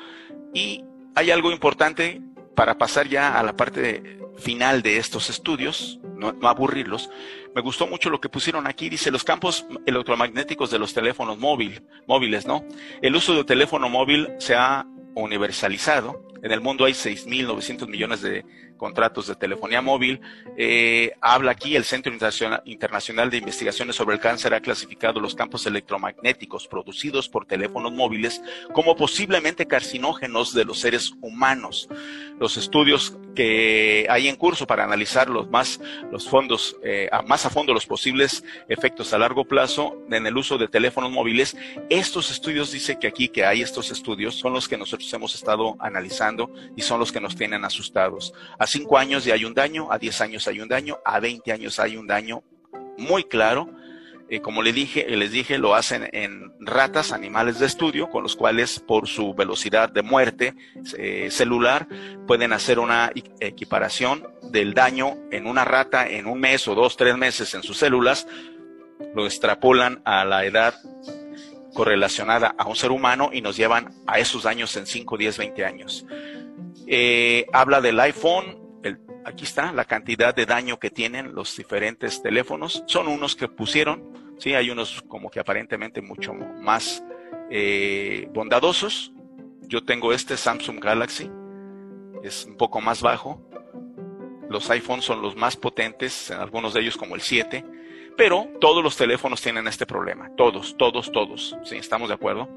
Y 0.53 0.83
hay 1.15 1.31
algo 1.31 1.51
importante 1.51 2.21
para 2.55 2.77
pasar 2.77 3.07
ya 3.07 3.39
a 3.39 3.43
la 3.43 3.55
parte 3.55 4.19
final 4.37 4.81
de 4.81 4.97
estos 4.97 5.29
estudios, 5.29 5.99
no, 6.15 6.33
aburrirlos, 6.47 7.09
me 7.55 7.61
gustó 7.61 7.87
mucho 7.87 8.09
lo 8.09 8.21
que 8.21 8.29
pusieron 8.29 8.67
aquí. 8.67 8.89
Dice 8.89 9.11
los 9.11 9.23
campos 9.23 9.65
electromagnéticos 9.85 10.71
de 10.71 10.79
los 10.79 10.93
teléfonos 10.93 11.37
móvil, 11.37 11.83
móviles, 12.07 12.45
¿no? 12.45 12.63
El 13.01 13.15
uso 13.15 13.33
del 13.33 13.45
teléfono 13.45 13.89
móvil 13.89 14.29
se 14.39 14.55
ha 14.55 14.85
universalizado. 15.15 16.27
En 16.41 16.51
el 16.51 16.61
mundo 16.61 16.85
hay 16.85 16.93
6.900 16.93 17.87
millones 17.87 18.21
de 18.21 18.45
contratos 18.79 19.27
de 19.27 19.35
telefonía 19.35 19.81
móvil. 19.81 20.21
Eh, 20.57 21.11
habla 21.21 21.51
aquí 21.51 21.75
el 21.75 21.83
Centro 21.83 22.11
Internacional 22.11 23.29
de 23.29 23.37
Investigaciones 23.37 23.95
sobre 23.95 24.15
el 24.15 24.21
Cáncer 24.21 24.53
ha 24.55 24.61
clasificado 24.61 25.19
los 25.19 25.35
campos 25.35 25.67
electromagnéticos 25.67 26.67
producidos 26.67 27.29
por 27.29 27.45
teléfonos 27.45 27.91
móviles 27.91 28.41
como 28.73 28.95
posiblemente 28.95 29.67
carcinógenos 29.67 30.53
de 30.53 30.65
los 30.65 30.79
seres 30.79 31.11
humanos. 31.21 31.89
Los 32.39 32.57
estudios 32.57 33.17
que 33.35 34.07
hay 34.09 34.27
en 34.27 34.35
curso 34.35 34.65
para 34.65 34.83
analizar 34.83 35.29
los 35.29 35.49
más 35.49 35.79
los 36.11 36.27
fondos 36.27 36.77
eh, 36.83 37.09
más 37.27 37.45
a 37.45 37.49
fondo 37.49 37.73
los 37.73 37.85
posibles 37.85 38.43
efectos 38.69 39.13
a 39.13 39.17
largo 39.17 39.45
plazo 39.45 40.01
en 40.09 40.25
el 40.25 40.35
uso 40.35 40.57
de 40.57 40.67
teléfonos 40.67 41.11
móviles. 41.11 41.55
Estos 41.89 42.31
estudios 42.31 42.71
dice 42.71 42.97
que 42.97 43.07
aquí 43.07 43.27
que 43.27 43.45
hay 43.45 43.61
estos 43.61 43.91
estudios 43.91 44.35
son 44.35 44.53
los 44.53 44.67
que 44.67 44.77
nosotros 44.77 45.11
hemos 45.13 45.35
estado 45.35 45.75
analizando 45.79 46.28
y 46.75 46.81
son 46.81 46.99
los 46.99 47.11
que 47.11 47.21
nos 47.21 47.35
tienen 47.35 47.65
asustados. 47.65 48.33
5 48.65 48.97
años 48.97 49.25
ya 49.25 49.33
hay 49.33 49.45
un 49.45 49.53
daño, 49.53 49.91
a 49.91 49.97
10 49.97 50.21
años 50.21 50.47
hay 50.47 50.59
un 50.59 50.67
daño, 50.67 50.97
a 51.05 51.19
20 51.19 51.51
años 51.51 51.79
hay 51.79 51.97
un 51.97 52.07
daño 52.07 52.43
muy 52.97 53.23
claro. 53.23 53.69
Eh, 54.31 54.41
como 54.41 54.61
les 54.61 54.75
dije, 54.75 55.07
les 55.09 55.31
dije, 55.31 55.57
lo 55.57 55.73
hacen 55.73 56.07
en 56.13 56.53
ratas, 56.59 57.11
animales 57.11 57.57
de 57.57 57.65
estudio, 57.65 58.09
con 58.09 58.21
los 58.21 58.35
cuales 58.35 58.79
por 58.79 59.07
su 59.07 59.33
velocidad 59.33 59.89
de 59.89 60.03
muerte 60.03 60.53
eh, 60.97 61.29
celular 61.31 61.87
pueden 62.27 62.53
hacer 62.53 62.77
una 62.77 63.11
equiparación 63.39 64.27
del 64.51 64.75
daño 64.75 65.17
en 65.31 65.47
una 65.47 65.65
rata 65.65 66.07
en 66.07 66.27
un 66.27 66.39
mes 66.39 66.67
o 66.67 66.75
dos, 66.75 66.95
tres 66.95 67.17
meses 67.17 67.55
en 67.55 67.63
sus 67.63 67.77
células, 67.77 68.27
lo 69.15 69.25
extrapolan 69.25 70.01
a 70.05 70.25
la 70.25 70.45
edad 70.45 70.75
correlacionada 71.73 72.55
a 72.57 72.67
un 72.67 72.75
ser 72.75 72.91
humano 72.91 73.29
y 73.31 73.41
nos 73.41 73.57
llevan 73.57 73.93
a 74.07 74.19
esos 74.19 74.43
daños 74.43 74.75
en 74.77 74.85
5, 74.85 75.17
10, 75.17 75.37
20 75.37 75.65
años. 75.65 76.05
Eh, 76.87 77.45
habla 77.53 77.81
del 77.81 77.99
iPhone, 77.99 78.59
aquí 79.25 79.43
está 79.43 79.71
la 79.73 79.85
cantidad 79.85 80.33
de 80.33 80.45
daño 80.45 80.79
que 80.79 80.89
tienen 80.89 81.33
los 81.33 81.55
diferentes 81.55 82.21
teléfonos. 82.21 82.83
Son 82.87 83.07
unos 83.07 83.35
que 83.35 83.47
pusieron, 83.47 84.35
sí, 84.37 84.53
hay 84.53 84.69
unos 84.69 85.01
como 85.07 85.29
que 85.29 85.39
aparentemente 85.39 86.01
mucho 86.01 86.33
más 86.33 87.03
eh, 87.49 88.27
bondadosos. 88.33 89.13
Yo 89.61 89.83
tengo 89.83 90.13
este 90.13 90.35
Samsung 90.35 90.79
Galaxy, 90.83 91.29
es 92.23 92.45
un 92.45 92.57
poco 92.57 92.81
más 92.81 93.01
bajo. 93.01 93.45
Los 94.49 94.69
iPhones 94.71 95.05
son 95.05 95.21
los 95.21 95.35
más 95.35 95.55
potentes, 95.55 96.31
algunos 96.31 96.73
de 96.73 96.81
ellos 96.81 96.97
como 96.97 97.13
el 97.15 97.21
7, 97.21 97.63
pero 98.19 98.49
todos 98.59 98.83
los 98.83 98.97
teléfonos 98.97 99.41
tienen 99.41 99.65
este 99.65 99.85
problema, 99.85 100.29
todos, 100.35 100.75
todos, 100.77 101.09
todos, 101.09 101.55
sí, 101.63 101.77
estamos 101.77 102.09
de 102.09 102.15
acuerdo. 102.15 102.49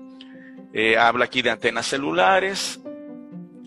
Eh, 0.73 0.97
habla 0.97 1.27
aquí 1.27 1.41
de 1.41 1.51
antenas 1.51 1.87
celulares, 1.87 2.81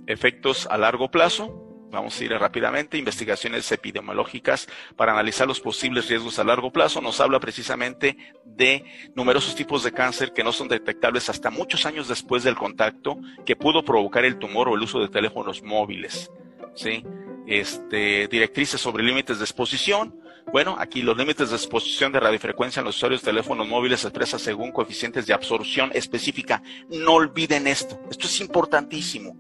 efectos 0.06 0.68
a 0.70 0.78
largo 0.78 1.10
plazo, 1.10 1.62
Vamos 1.92 2.20
a 2.20 2.26
ir 2.26 2.32
rápidamente. 2.32 2.98
Investigaciones 2.98 3.72
epidemiológicas 3.72 4.68
para 4.98 5.14
analizar 5.14 5.48
los 5.48 5.62
posibles 5.62 6.10
riesgos 6.10 6.38
a 6.40 6.44
largo 6.44 6.70
plazo. 6.70 7.00
Nos 7.00 7.22
habla 7.22 7.40
precisamente 7.40 8.18
de 8.44 8.84
numerosos 9.16 9.56
tipos 9.56 9.82
de 9.82 9.94
cáncer 9.94 10.34
que 10.34 10.44
no 10.44 10.52
son 10.52 10.68
detectables 10.68 11.30
hasta 11.30 11.50
muchos 11.50 11.86
años 11.86 12.10
después 12.10 12.44
del 12.44 12.58
contacto 12.58 13.18
que 13.46 13.56
pudo 13.56 13.86
provocar 13.86 14.26
el 14.26 14.40
tumor 14.40 14.68
o 14.68 14.76
el 14.76 14.82
uso 14.82 15.00
de 15.00 15.08
teléfonos 15.08 15.64
móviles. 15.64 16.30
¿Sí? 16.74 17.02
Este, 17.48 18.28
directrices 18.28 18.82
sobre 18.82 19.02
límites 19.02 19.38
de 19.38 19.46
exposición. 19.46 20.20
Bueno, 20.52 20.76
aquí 20.80 21.02
los 21.02 21.18
límites 21.18 21.50
de 21.50 21.56
exposición 21.56 22.12
de 22.12 22.20
radiofrecuencia 22.20 22.80
en 22.80 22.86
los 22.86 22.96
usuarios 22.96 23.22
de 23.22 23.32
teléfonos 23.32 23.68
móviles 23.68 24.02
se 24.02 24.08
expresa 24.08 24.40
según 24.40 24.72
coeficientes 24.72 25.26
de 25.26 25.34
absorción 25.34 25.92
específica. 25.94 26.62
No 26.90 27.14
olviden 27.14 27.68
esto. 27.68 28.00
Esto 28.10 28.28
es 28.28 28.40
importantísimo. 28.40 29.36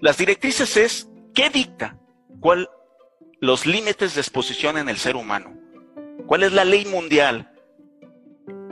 Las 0.00 0.18
directrices 0.18 0.76
es 0.76 1.08
¿Qué 1.36 1.50
dicta 1.50 1.98
cuál 2.40 2.70
los 3.40 3.66
límites 3.66 4.14
de 4.14 4.22
exposición 4.22 4.78
en 4.78 4.88
el 4.88 4.96
ser 4.96 5.16
humano? 5.16 5.54
¿Cuál 6.26 6.44
es 6.44 6.52
la 6.54 6.64
ley 6.64 6.86
mundial 6.86 7.52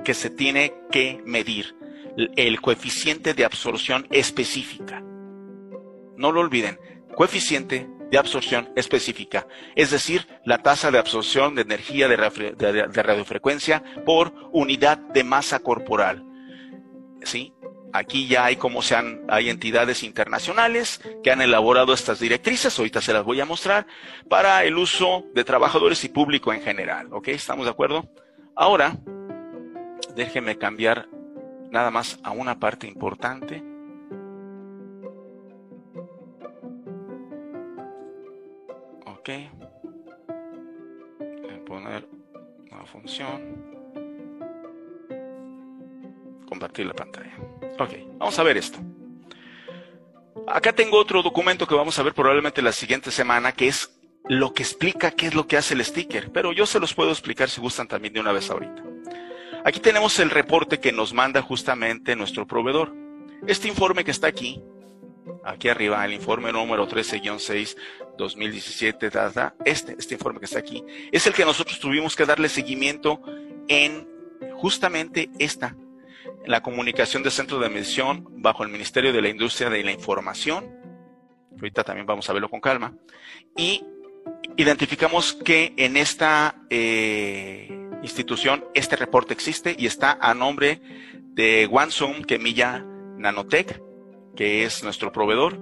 que 0.02 0.14
se 0.14 0.30
tiene 0.30 0.72
que 0.90 1.20
medir? 1.26 1.76
El 2.36 2.62
coeficiente 2.62 3.34
de 3.34 3.44
absorción 3.44 4.06
específica. 4.10 5.02
No 6.16 6.32
lo 6.32 6.40
olviden, 6.40 6.78
coeficiente 7.14 7.86
de 8.14 8.20
absorción 8.20 8.70
específica, 8.76 9.48
es 9.74 9.90
decir, 9.90 10.28
la 10.44 10.58
tasa 10.58 10.92
de 10.92 10.98
absorción 10.98 11.56
de 11.56 11.62
energía 11.62 12.06
de, 12.06 13.02
radiofrecuencia 13.02 13.82
por 14.06 14.32
unidad 14.52 14.98
de 14.98 15.24
masa 15.24 15.58
corporal. 15.58 16.24
¿Sí? 17.24 17.52
Aquí 17.92 18.28
ya 18.28 18.44
hay 18.44 18.54
como 18.54 18.82
sean, 18.82 19.24
hay 19.28 19.50
entidades 19.50 20.04
internacionales 20.04 21.00
que 21.24 21.32
han 21.32 21.42
elaborado 21.42 21.92
estas 21.92 22.20
directrices, 22.20 22.78
ahorita 22.78 23.00
se 23.00 23.12
las 23.12 23.24
voy 23.24 23.40
a 23.40 23.46
mostrar, 23.46 23.88
para 24.28 24.62
el 24.62 24.78
uso 24.78 25.24
de 25.34 25.42
trabajadores 25.42 26.04
y 26.04 26.08
público 26.08 26.52
en 26.52 26.62
general. 26.62 27.08
¿Ok? 27.10 27.28
¿Estamos 27.28 27.64
de 27.64 27.72
acuerdo? 27.72 28.08
Ahora, 28.54 28.96
déjenme 30.14 30.56
cambiar 30.56 31.08
nada 31.72 31.90
más 31.90 32.20
a 32.22 32.30
una 32.30 32.60
parte 32.60 32.86
importante. 32.86 33.73
Ok. 39.24 39.30
Poner 41.64 42.06
una 42.70 42.84
función. 42.84 43.40
Compartir 46.46 46.84
la 46.84 46.92
pantalla. 46.92 47.34
Ok, 47.78 48.18
vamos 48.18 48.38
a 48.38 48.42
ver 48.42 48.58
esto. 48.58 48.78
Acá 50.46 50.74
tengo 50.74 50.98
otro 50.98 51.22
documento 51.22 51.66
que 51.66 51.74
vamos 51.74 51.98
a 51.98 52.02
ver 52.02 52.12
probablemente 52.12 52.60
la 52.60 52.72
siguiente 52.72 53.10
semana, 53.10 53.52
que 53.52 53.68
es 53.68 53.98
lo 54.28 54.52
que 54.52 54.62
explica 54.62 55.12
qué 55.12 55.28
es 55.28 55.34
lo 55.34 55.46
que 55.46 55.56
hace 55.56 55.72
el 55.72 55.82
sticker, 55.82 56.30
pero 56.30 56.52
yo 56.52 56.66
se 56.66 56.78
los 56.78 56.92
puedo 56.92 57.10
explicar 57.10 57.48
si 57.48 57.62
gustan 57.62 57.88
también 57.88 58.12
de 58.12 58.20
una 58.20 58.32
vez 58.32 58.50
ahorita. 58.50 58.82
Aquí 59.64 59.80
tenemos 59.80 60.18
el 60.18 60.28
reporte 60.28 60.80
que 60.80 60.92
nos 60.92 61.14
manda 61.14 61.40
justamente 61.40 62.14
nuestro 62.14 62.46
proveedor. 62.46 62.94
Este 63.46 63.68
informe 63.68 64.04
que 64.04 64.10
está 64.10 64.26
aquí, 64.26 64.62
aquí 65.44 65.68
arriba, 65.68 66.04
el 66.04 66.12
informe 66.12 66.52
número 66.52 66.88
13-6 66.88 67.76
2017, 68.16 69.10
este, 69.64 69.96
este 69.98 70.14
informe 70.14 70.38
que 70.38 70.46
está 70.46 70.58
aquí, 70.58 70.82
es 71.10 71.26
el 71.26 71.34
que 71.34 71.44
nosotros 71.44 71.78
tuvimos 71.80 72.16
que 72.16 72.24
darle 72.24 72.48
seguimiento 72.48 73.20
en 73.68 74.08
justamente 74.56 75.30
esta 75.38 75.76
la 76.46 76.62
comunicación 76.62 77.22
de 77.22 77.30
centro 77.30 77.58
de 77.58 77.68
medición 77.68 78.26
bajo 78.42 78.62
el 78.62 78.68
Ministerio 78.68 79.12
de 79.12 79.22
la 79.22 79.28
Industria 79.28 79.70
de 79.70 79.82
la 79.82 79.92
Información. 79.92 80.70
Ahorita 81.52 81.84
también 81.84 82.06
vamos 82.06 82.28
a 82.28 82.32
verlo 82.32 82.50
con 82.50 82.60
calma. 82.60 82.94
Y 83.56 83.84
identificamos 84.56 85.32
que 85.32 85.72
en 85.76 85.96
esta 85.96 86.56
eh, 86.70 87.88
institución 88.02 88.64
este 88.74 88.96
reporte 88.96 89.32
existe 89.32 89.74
y 89.78 89.86
está 89.86 90.18
a 90.20 90.34
nombre 90.34 90.80
de 91.14 91.66
Wansum 91.70 92.22
Kemilla 92.22 92.84
Nanotech, 93.16 93.80
que 94.36 94.64
es 94.64 94.82
nuestro 94.82 95.12
proveedor, 95.12 95.58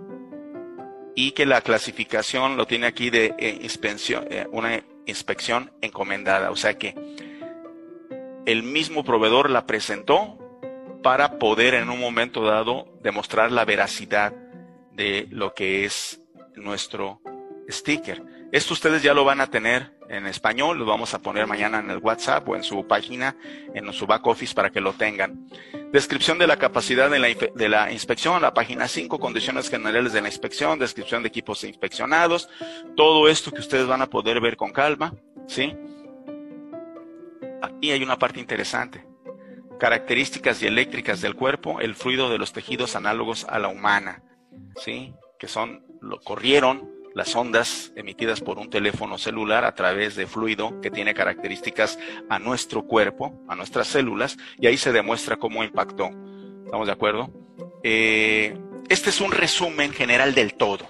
y 1.15 1.33
que 1.33 1.45
la 1.45 1.61
clasificación 1.61 2.57
lo 2.57 2.67
tiene 2.67 2.87
aquí 2.87 3.11
de 3.11 3.35
eh, 3.39 3.59
inspección, 3.61 4.27
eh, 4.31 4.47
una 4.51 4.83
inspección 5.07 5.71
encomendada. 5.83 6.51
O 6.51 6.57
sea 6.57 6.79
que 6.79 6.95
el 8.47 8.63
mismo 8.63 9.05
proveedor 9.05 9.51
la 9.51 9.67
presentó, 9.67 10.39
para 11.03 11.39
poder 11.39 11.75
en 11.75 11.91
un 11.91 12.01
momento 12.01 12.43
dado 12.43 12.87
demostrar 13.03 13.53
la 13.53 13.65
veracidad 13.65 14.33
de 14.93 15.27
lo 15.31 15.53
que 15.53 15.85
es 15.85 16.23
nuestro 16.55 17.21
sticker. 17.69 18.23
Esto 18.53 18.75
ustedes 18.75 19.03
ya 19.03 19.15
lo 19.15 19.25
van 19.25 19.41
a 19.41 19.49
tener 19.49 19.93
en 20.09 20.27
español, 20.27 20.79
lo 20.79 20.85
vamos 20.85 21.15
a 21.15 21.21
poner 21.21 21.47
mañana 21.47 21.81
en 21.81 21.91
el 21.91 21.99
WhatsApp 21.99 22.49
o 22.49 22.57
en 22.57 22.63
su 22.63 22.87
página, 22.87 23.37
en 23.75 23.93
su 23.93 24.07
back 24.07 24.27
office 24.27 24.55
para 24.55 24.71
que 24.71 24.81
lo 24.81 24.93
tengan. 24.93 25.49
Descripción 25.93 26.39
de 26.39 26.47
la 26.47 26.57
capacidad 26.57 27.11
de 27.11 27.69
la, 27.69 27.93
inspección, 27.93 28.41
la 28.41 28.55
página 28.55 28.89
5, 28.89 29.19
condiciones 29.19 29.69
generales 29.69 30.13
de 30.13 30.23
la 30.23 30.29
inspección, 30.29 30.79
descripción 30.79 31.23
de 31.23 31.29
equipos 31.29 31.63
inspeccionados, 31.65 32.49
todo 32.97 33.29
esto 33.29 33.51
que 33.51 33.61
ustedes 33.61 33.87
van 33.87 34.03
a 34.03 34.09
poder 34.09 34.41
ver 34.41 34.57
con 34.57 34.73
calma, 34.73 35.15
¿sí? 35.47 35.77
Aquí 37.61 37.93
hay 37.93 38.03
una 38.03 38.19
parte 38.19 38.41
interesante 38.41 39.07
características 39.83 40.61
dieléctricas 40.61 41.21
del 41.21 41.35
cuerpo, 41.35 41.81
el 41.81 41.97
fluido 41.97 42.31
de 42.31 42.39
los 42.39 42.53
tejidos 42.53 42.95
análogos 42.95 43.45
a 43.49 43.59
la 43.59 43.67
humana, 43.67 44.23
¿sí? 44.77 45.13
que 45.41 45.49
son, 45.49 45.85
lo 46.01 46.21
corrieron 46.21 46.89
las 47.15 47.35
ondas 47.35 47.93
emitidas 47.97 48.41
por 48.41 48.59
un 48.59 48.71
teléfono 48.71 49.19
celular 49.19 49.65
a 49.65 49.75
través 49.75 50.17
de 50.17 50.27
fluido 50.27 50.81
que 50.81 50.91
tiene 50.91 51.15
características 51.15 51.99
a 52.29 52.39
nuestro 52.39 52.85
cuerpo, 52.85 53.41
a 53.49 53.57
nuestras 53.57 53.89
células, 53.89 54.37
y 54.59 54.67
ahí 54.67 54.77
se 54.77 54.93
demuestra 54.93 55.37
cómo 55.37 55.65
impactó. 55.65 56.11
¿Estamos 56.65 56.87
de 56.87 56.93
acuerdo? 56.93 57.31
Eh, 57.83 58.57
este 58.89 59.11
es 59.11 59.21
un 59.21 59.33
resumen 59.33 59.93
general 59.93 60.35
del 60.35 60.55
todo. 60.55 60.87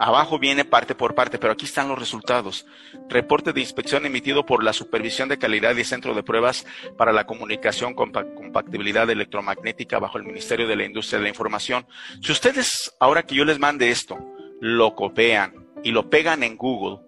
Abajo 0.00 0.38
viene 0.38 0.64
parte 0.64 0.94
por 0.94 1.16
parte, 1.16 1.38
pero 1.38 1.52
aquí 1.52 1.64
están 1.64 1.88
los 1.88 1.98
resultados. 1.98 2.66
Reporte 3.08 3.52
de 3.52 3.60
inspección 3.60 4.06
emitido 4.06 4.46
por 4.46 4.62
la 4.62 4.72
Supervisión 4.72 5.28
de 5.28 5.38
Calidad 5.38 5.74
y 5.74 5.82
Centro 5.82 6.14
de 6.14 6.22
Pruebas 6.22 6.66
para 6.96 7.12
la 7.12 7.26
Comunicación 7.26 7.94
con 7.94 8.12
Compatibilidad 8.12 9.10
Electromagnética 9.10 9.98
bajo 9.98 10.16
el 10.16 10.24
Ministerio 10.24 10.68
de 10.68 10.76
la 10.76 10.84
Industria 10.84 11.18
de 11.18 11.24
la 11.24 11.30
Información. 11.30 11.84
Si 12.22 12.30
ustedes, 12.30 12.94
ahora 13.00 13.24
que 13.24 13.34
yo 13.34 13.44
les 13.44 13.58
mande 13.58 13.90
esto, 13.90 14.16
lo 14.60 14.94
copian 14.94 15.68
y 15.82 15.92
lo 15.92 16.10
pegan 16.10 16.42
en 16.42 16.56
Google, 16.56 17.00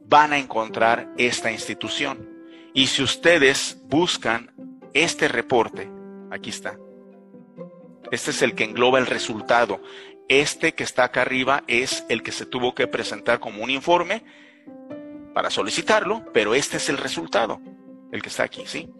van 0.00 0.32
a 0.32 0.38
encontrar 0.38 1.12
esta 1.16 1.50
institución. 1.50 2.28
Y 2.74 2.86
si 2.88 3.02
ustedes 3.02 3.78
buscan 3.84 4.52
este 4.92 5.28
reporte, 5.28 5.90
aquí 6.30 6.50
está. 6.50 6.78
Este 8.10 8.30
es 8.32 8.42
el 8.42 8.54
que 8.54 8.64
engloba 8.64 8.98
el 8.98 9.06
resultado. 9.06 9.80
Este 10.28 10.74
que 10.74 10.84
está 10.84 11.04
acá 11.04 11.22
arriba 11.22 11.64
es 11.66 12.04
el 12.08 12.22
que 12.22 12.32
se 12.32 12.46
tuvo 12.46 12.74
que 12.74 12.86
presentar 12.86 13.40
como 13.40 13.62
un 13.62 13.70
informe 13.70 14.24
para 15.34 15.50
solicitarlo, 15.50 16.24
pero 16.32 16.54
este 16.54 16.76
es 16.76 16.88
el 16.88 16.98
resultado, 16.98 17.60
el 18.12 18.22
que 18.22 18.28
está 18.28 18.44
aquí, 18.44 18.64
¿sí? 18.66 18.90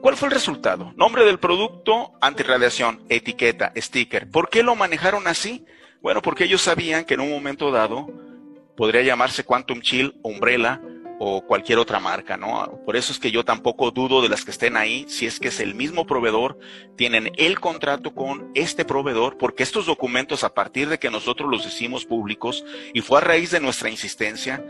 ¿Cuál 0.00 0.16
fue 0.16 0.28
el 0.28 0.34
resultado? 0.34 0.92
Nombre 0.96 1.24
del 1.24 1.38
producto, 1.38 2.12
antirradiación, 2.20 3.04
etiqueta, 3.08 3.72
sticker. 3.76 4.30
¿Por 4.30 4.48
qué 4.48 4.62
lo 4.62 4.76
manejaron 4.76 5.26
así? 5.26 5.64
Bueno, 6.02 6.22
porque 6.22 6.44
ellos 6.44 6.62
sabían 6.62 7.04
que 7.04 7.14
en 7.14 7.20
un 7.20 7.30
momento 7.30 7.70
dado 7.70 8.06
podría 8.76 9.02
llamarse 9.02 9.44
Quantum 9.44 9.80
Chill, 9.80 10.14
Umbrella, 10.22 10.80
o 11.18 11.42
cualquier 11.46 11.78
otra 11.78 11.98
marca, 11.98 12.36
¿no? 12.36 12.80
Por 12.84 12.96
eso 12.96 13.12
es 13.12 13.18
que 13.18 13.30
yo 13.30 13.44
tampoco 13.44 13.90
dudo 13.90 14.20
de 14.22 14.28
las 14.28 14.44
que 14.44 14.50
estén 14.50 14.76
ahí, 14.76 15.06
si 15.08 15.26
es 15.26 15.40
que 15.40 15.48
es 15.48 15.60
el 15.60 15.74
mismo 15.74 16.06
proveedor, 16.06 16.58
tienen 16.96 17.32
el 17.36 17.58
contrato 17.58 18.14
con 18.14 18.50
este 18.54 18.84
proveedor, 18.84 19.38
porque 19.38 19.62
estos 19.62 19.86
documentos, 19.86 20.44
a 20.44 20.52
partir 20.52 20.88
de 20.88 20.98
que 20.98 21.10
nosotros 21.10 21.50
los 21.50 21.66
hicimos 21.66 22.04
públicos 22.04 22.64
y 22.92 23.00
fue 23.00 23.18
a 23.18 23.22
raíz 23.22 23.50
de 23.50 23.60
nuestra 23.60 23.88
insistencia, 23.88 24.64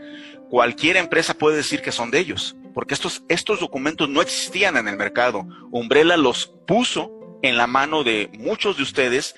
cualquier 0.49 0.97
empresa 0.97 1.33
puede 1.33 1.57
decir 1.57 1.81
que 1.81 1.91
son 1.91 2.11
de 2.11 2.19
ellos, 2.19 2.55
porque 2.73 2.93
estos, 2.93 3.23
estos 3.27 3.59
documentos 3.59 4.07
no 4.07 4.21
existían 4.21 4.77
en 4.77 4.87
el 4.87 4.95
mercado. 4.95 5.45
Umbrella 5.71 6.15
los 6.15 6.53
puso 6.65 7.11
en 7.41 7.57
la 7.57 7.67
mano 7.67 8.03
de 8.03 8.29
muchos 8.37 8.77
de 8.77 8.83
ustedes 8.83 9.35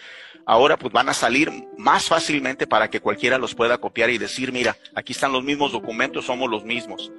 ahora 0.49 0.77
pues 0.77 0.91
van 0.91 1.07
a 1.09 1.13
salir 1.13 1.51
más 1.77 2.07
fácilmente 2.07 2.65
para 2.65 2.89
que 2.89 3.01
cualquiera 3.01 3.37
los 3.37 3.53
pueda 3.53 3.77
copiar 3.77 4.09
y 4.09 4.17
decir, 4.17 4.51
mira, 4.51 4.75
aquí 4.95 5.13
están 5.13 5.31
los 5.31 5.43
mismos 5.43 5.71
documentos, 5.71 6.25
somos 6.25 6.49
los 6.49 6.65
mismos. 6.65 7.11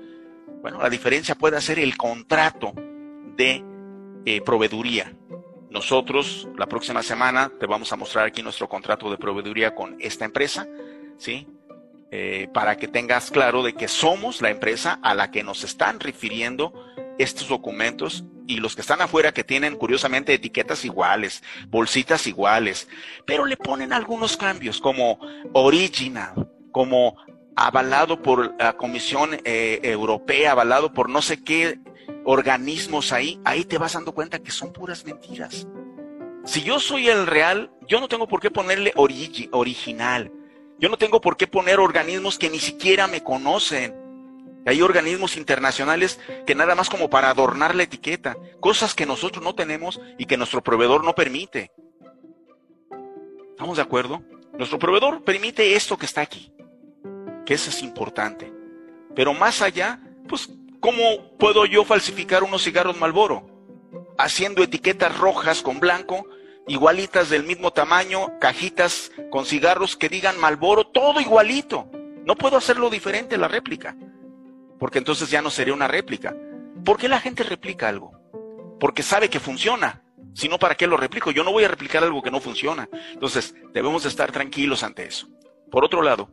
Bueno, 0.62 0.82
la 0.82 0.90
diferencia 0.90 1.36
puede 1.36 1.60
ser 1.60 1.78
el 1.78 1.96
contrato 1.96 2.72
de 3.36 3.64
eh, 4.26 4.40
proveeduría. 4.40 5.14
Nosotros 5.70 6.48
la 6.58 6.66
próxima 6.66 7.04
semana 7.04 7.52
te 7.60 7.66
vamos 7.66 7.92
a 7.92 7.96
mostrar 7.96 8.26
aquí 8.26 8.42
nuestro 8.42 8.68
contrato 8.68 9.08
de 9.08 9.16
proveeduría 9.16 9.76
con 9.76 9.96
esta 10.00 10.24
empresa, 10.24 10.66
¿sí? 11.16 11.46
Eh, 12.10 12.48
para 12.52 12.78
que 12.78 12.88
tengas 12.88 13.30
claro 13.30 13.62
de 13.62 13.74
que 13.74 13.86
somos 13.86 14.42
la 14.42 14.50
empresa 14.50 14.98
a 15.04 15.14
la 15.14 15.30
que 15.30 15.44
nos 15.44 15.62
están 15.62 16.00
refiriendo 16.00 16.74
estos 17.22 17.48
documentos 17.48 18.24
y 18.46 18.56
los 18.56 18.74
que 18.74 18.80
están 18.80 19.00
afuera 19.00 19.32
que 19.32 19.44
tienen 19.44 19.76
curiosamente 19.76 20.34
etiquetas 20.34 20.84
iguales, 20.84 21.42
bolsitas 21.68 22.26
iguales, 22.26 22.88
pero 23.26 23.44
le 23.44 23.56
ponen 23.56 23.92
algunos 23.92 24.36
cambios 24.36 24.80
como 24.80 25.18
original, 25.52 26.50
como 26.72 27.16
avalado 27.56 28.22
por 28.22 28.54
la 28.58 28.72
Comisión 28.76 29.38
eh, 29.44 29.80
Europea, 29.82 30.52
avalado 30.52 30.92
por 30.92 31.10
no 31.10 31.20
sé 31.20 31.44
qué 31.44 31.78
organismos 32.24 33.12
ahí, 33.12 33.38
ahí 33.44 33.64
te 33.64 33.78
vas 33.78 33.92
dando 33.92 34.12
cuenta 34.12 34.38
que 34.38 34.50
son 34.50 34.72
puras 34.72 35.04
mentiras. 35.04 35.66
Si 36.44 36.62
yo 36.62 36.80
soy 36.80 37.08
el 37.08 37.26
real, 37.26 37.70
yo 37.86 38.00
no 38.00 38.08
tengo 38.08 38.26
por 38.26 38.40
qué 38.40 38.50
ponerle 38.50 38.92
original. 38.96 40.32
Yo 40.78 40.88
no 40.88 40.96
tengo 40.96 41.20
por 41.20 41.36
qué 41.36 41.46
poner 41.46 41.78
organismos 41.78 42.38
que 42.38 42.48
ni 42.48 42.58
siquiera 42.58 43.06
me 43.06 43.22
conocen. 43.22 43.94
Hay 44.66 44.82
organismos 44.82 45.36
internacionales 45.36 46.20
que 46.46 46.54
nada 46.54 46.74
más 46.74 46.90
como 46.90 47.08
para 47.08 47.30
adornar 47.30 47.74
la 47.74 47.84
etiqueta, 47.84 48.36
cosas 48.60 48.94
que 48.94 49.06
nosotros 49.06 49.42
no 49.42 49.54
tenemos 49.54 50.00
y 50.18 50.26
que 50.26 50.36
nuestro 50.36 50.62
proveedor 50.62 51.02
no 51.02 51.14
permite. 51.14 51.72
¿Estamos 53.50 53.76
de 53.76 53.82
acuerdo? 53.82 54.22
Nuestro 54.58 54.78
proveedor 54.78 55.24
permite 55.24 55.74
esto 55.76 55.96
que 55.96 56.06
está 56.06 56.20
aquí, 56.20 56.52
que 57.46 57.54
eso 57.54 57.70
es 57.70 57.82
importante. 57.82 58.52
Pero 59.14 59.32
más 59.32 59.62
allá, 59.62 60.00
pues, 60.28 60.50
¿cómo 60.80 61.36
puedo 61.38 61.64
yo 61.64 61.84
falsificar 61.84 62.42
unos 62.42 62.62
cigarros 62.62 62.98
Malboro? 62.98 63.48
Haciendo 64.18 64.62
etiquetas 64.62 65.16
rojas 65.16 65.62
con 65.62 65.80
blanco, 65.80 66.26
igualitas 66.68 67.30
del 67.30 67.44
mismo 67.44 67.72
tamaño, 67.72 68.38
cajitas 68.38 69.10
con 69.30 69.46
cigarros 69.46 69.96
que 69.96 70.10
digan 70.10 70.38
Malboro, 70.38 70.84
todo 70.84 71.20
igualito. 71.20 71.90
No 72.26 72.36
puedo 72.36 72.58
hacerlo 72.58 72.90
diferente 72.90 73.38
la 73.38 73.48
réplica 73.48 73.96
porque 74.80 74.98
entonces 74.98 75.30
ya 75.30 75.42
no 75.42 75.50
sería 75.50 75.74
una 75.74 75.86
réplica. 75.86 76.34
¿Por 76.84 76.96
qué 76.96 77.06
la 77.08 77.20
gente 77.20 77.44
replica 77.44 77.88
algo? 77.88 78.18
Porque 78.80 79.02
sabe 79.02 79.28
que 79.28 79.38
funciona. 79.38 80.02
Si 80.32 80.48
no, 80.48 80.58
¿para 80.58 80.74
qué 80.74 80.86
lo 80.86 80.96
replico? 80.96 81.30
Yo 81.30 81.44
no 81.44 81.52
voy 81.52 81.64
a 81.64 81.68
replicar 81.68 82.02
algo 82.02 82.22
que 82.22 82.30
no 82.30 82.40
funciona. 82.40 82.88
Entonces, 83.12 83.54
debemos 83.74 84.06
estar 84.06 84.32
tranquilos 84.32 84.82
ante 84.82 85.04
eso. 85.04 85.28
Por 85.70 85.84
otro 85.84 86.02
lado, 86.02 86.30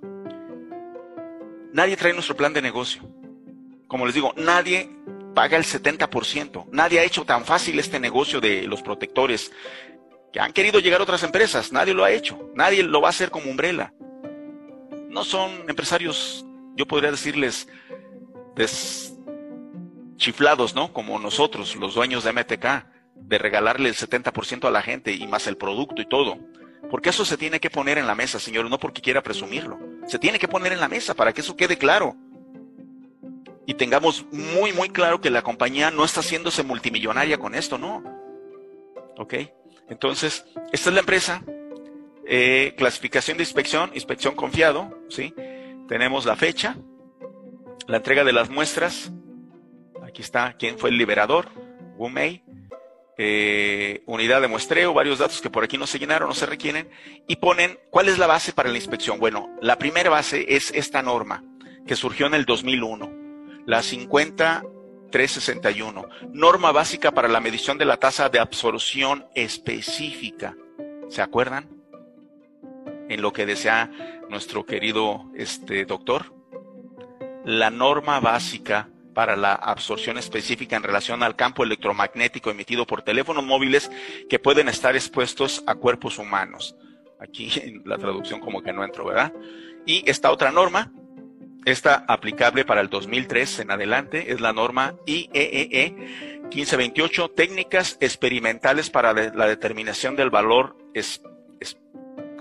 nadie 1.74 1.98
trae 1.98 2.14
nuestro 2.14 2.38
plan 2.38 2.54
de 2.54 2.62
negocio. 2.62 3.04
Como 3.88 4.06
les 4.06 4.16
digo, 4.16 4.34
nadie 4.38 4.90
paga 5.36 5.58
el 5.58 5.66
70%. 5.66 6.68
Nadie 6.72 7.02
ha 7.02 7.04
hecho 7.04 7.26
tan 7.26 7.44
fácil 7.44 7.78
este 7.80 8.00
negocio 8.00 8.40
de 8.40 8.64
los 8.64 8.82
protectores 8.82 9.52
que 10.32 10.40
han 10.40 10.54
querido 10.54 10.80
llegar 10.80 11.02
a 11.02 11.04
otras 11.04 11.24
empresas. 11.24 11.74
Nadie 11.74 11.94
lo 11.94 12.06
ha 12.06 12.12
hecho. 12.12 12.50
Nadie 12.56 12.82
lo 12.84 13.02
va 13.02 13.10
a 13.10 13.12
hacer 13.12 13.30
como 13.30 13.52
umbrella. 13.52 13.94
No 15.10 15.26
son 15.26 15.70
empresarios, 15.70 16.46
yo 16.76 16.86
podría 16.86 17.12
decirles, 17.12 17.68
chiflados, 20.18 20.76
¿no? 20.76 20.92
Como 20.94 21.20
nosotros, 21.20 21.76
los 21.76 21.96
dueños 21.96 22.24
de 22.24 22.34
MTK, 22.34 22.86
de 23.16 23.38
regalarle 23.38 23.90
el 23.90 23.96
70% 23.96 24.68
a 24.68 24.72
la 24.72 24.82
gente 24.82 25.14
y 25.14 25.28
más 25.28 25.48
el 25.48 25.58
producto 25.58 26.02
y 26.02 26.08
todo. 26.08 26.38
Porque 26.90 27.10
eso 27.10 27.26
se 27.26 27.38
tiene 27.38 27.60
que 27.60 27.70
poner 27.70 27.98
en 27.98 28.08
la 28.08 28.16
mesa, 28.16 28.40
señor, 28.40 28.70
no 28.70 28.80
porque 28.80 29.02
quiera 29.02 29.22
presumirlo. 29.22 29.78
Se 30.08 30.20
tiene 30.20 30.40
que 30.40 30.48
poner 30.48 30.74
en 30.74 30.80
la 30.80 30.88
mesa 30.88 31.14
para 31.14 31.34
que 31.34 31.42
eso 31.42 31.56
quede 31.56 31.78
claro. 31.78 32.16
Y 33.66 33.74
tengamos 33.74 34.26
muy, 34.32 34.72
muy 34.72 34.90
claro 34.90 35.20
que 35.20 35.30
la 35.30 35.42
compañía 35.42 35.92
no 35.92 36.06
está 36.06 36.22
haciéndose 36.22 36.64
multimillonaria 36.64 37.38
con 37.38 37.54
esto, 37.56 37.78
¿no? 37.78 38.04
¿Ok? 39.18 39.34
Entonces, 39.90 40.46
esta 40.72 40.90
es 40.90 40.94
la 40.94 41.02
empresa. 41.02 41.44
Eh, 42.26 42.76
clasificación 42.78 43.38
de 43.38 43.44
inspección, 43.44 43.92
inspección 43.94 44.36
confiado, 44.36 44.98
¿sí? 45.10 45.34
Tenemos 45.88 46.26
la 46.26 46.36
fecha, 46.36 46.78
la 47.86 47.98
entrega 47.98 48.24
de 48.24 48.34
las 48.34 48.50
muestras. 48.50 49.12
Aquí 50.04 50.22
está 50.22 50.56
quién 50.58 50.80
fue 50.80 50.90
el 50.90 50.98
liberador, 50.98 51.50
Wu 51.98 52.10
Mei. 52.10 52.44
Eh, 53.20 54.04
unidad 54.06 54.42
de 54.42 54.48
muestreo, 54.48 54.94
varios 54.94 55.18
datos 55.18 55.42
que 55.42 55.50
por 55.50 55.64
aquí 55.64 55.76
no 55.78 55.88
se 55.88 55.98
llenaron, 55.98 56.30
no 56.30 56.36
se 56.36 56.46
requieren, 56.46 56.88
y 57.28 57.38
ponen 57.38 57.80
cuál 57.90 58.10
es 58.10 58.20
la 58.20 58.28
base 58.28 58.54
para 58.54 58.70
la 58.70 58.78
inspección. 58.78 59.20
Bueno, 59.20 59.50
la 59.60 59.80
primera 59.80 60.12
base 60.12 60.56
es 60.56 60.70
esta 60.72 61.02
norma 61.02 61.44
que 61.88 61.96
surgió 61.96 62.28
en 62.28 62.36
el 62.36 62.46
2001, 62.46 63.64
la 63.66 63.82
50361, 63.82 66.10
norma 66.32 66.72
básica 66.72 67.12
para 67.12 67.28
la 67.28 67.40
medición 67.40 67.80
de 67.80 67.86
la 67.86 67.98
tasa 67.98 68.30
de 68.30 68.38
absorción 68.38 69.26
específica. 69.34 70.56
¿Se 71.10 71.24
acuerdan? 71.24 71.68
En 73.10 73.24
lo 73.24 73.34
que 73.34 73.48
desea 73.48 73.90
nuestro 74.30 74.64
querido 74.66 75.32
este 75.34 75.86
doctor 75.86 76.37
la 77.48 77.70
norma 77.70 78.20
básica 78.20 78.90
para 79.14 79.38
la 79.38 79.54
absorción 79.54 80.18
específica 80.18 80.76
en 80.76 80.84
relación 80.84 81.24
al 81.24 81.38
campo 81.38 81.64
electromagnético 81.64 82.52
emitido 82.52 82.86
por 82.86 83.04
teléfonos 83.04 83.46
móviles 83.46 83.90
que 84.30 84.38
pueden 84.38 84.68
estar 84.68 84.96
expuestos 84.96 85.64
a 85.66 85.76
cuerpos 85.76 86.20
humanos. 86.20 86.76
Aquí 87.22 87.50
en 87.56 87.84
la 87.86 87.98
traducción 87.98 88.42
como 88.42 88.62
que 88.62 88.74
no 88.74 88.84
entro, 88.84 89.06
¿verdad? 89.06 89.32
Y 89.86 90.04
esta 90.12 90.30
otra 90.30 90.52
norma, 90.52 90.92
esta 91.64 92.04
aplicable 92.10 92.66
para 92.66 92.82
el 92.82 92.90
2003 92.90 93.62
en 93.62 93.72
adelante, 93.72 94.34
es 94.34 94.42
la 94.42 94.52
norma 94.52 94.96
IEEE 95.06 95.96
1528, 96.44 97.30
técnicas 97.30 97.98
experimentales 98.02 98.90
para 98.90 99.14
la 99.14 99.48
determinación 99.48 100.18
del 100.18 100.30
valor 100.30 100.78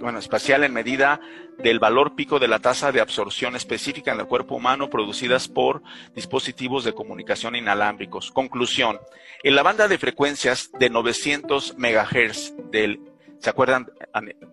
bueno, 0.01 0.19
espacial 0.19 0.65
en 0.65 0.73
medida 0.73 1.21
del 1.59 1.79
valor 1.79 2.15
pico 2.15 2.39
de 2.39 2.49
la 2.49 2.59
tasa 2.59 2.93
de 2.93 3.01
absorción 3.01 3.57
específica 3.57 4.13
en 4.13 4.21
el 4.21 4.27
cuerpo 4.27 4.57
humano 4.57 4.91
producidas 4.91 5.49
por 5.49 5.83
dispositivos 6.15 6.85
de 6.85 6.93
comunicación 6.93 7.57
inalámbricos. 7.57 8.31
Conclusión. 8.31 8.99
En 9.43 9.55
la 9.55 9.63
banda 9.63 9.89
de 9.89 9.99
frecuencias 9.99 10.71
de 10.79 10.91
900 10.91 11.77
MHz 11.79 12.55
del, 12.71 13.01
¿se 13.39 13.51
acuerdan? 13.51 13.91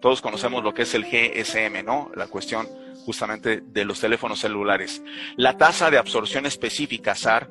Todos 0.02 0.22
conocemos 0.22 0.64
lo 0.64 0.74
que 0.74 0.84
es 0.84 0.94
el 0.94 1.06
GSM, 1.06 1.84
¿no? 1.86 2.12
La 2.16 2.28
cuestión 2.28 2.68
justamente 3.06 3.62
de 3.62 3.86
los 3.86 4.00
teléfonos 4.00 4.40
celulares. 4.40 5.04
La 5.36 5.58
tasa 5.58 5.92
de 5.92 5.98
absorción 5.98 6.46
específica, 6.46 7.16
SAR, 7.16 7.50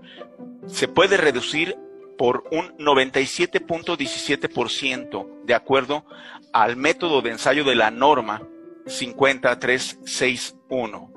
se 0.66 0.88
puede 0.88 1.16
reducir 1.16 1.76
por 2.16 2.44
un 2.52 2.76
97.17% 2.78 5.44
de 5.44 5.54
acuerdo 5.54 6.06
al 6.52 6.76
método 6.76 7.22
de 7.22 7.30
ensayo 7.30 7.64
de 7.64 7.74
la 7.74 7.90
norma 7.90 8.42
50361. 8.86 11.10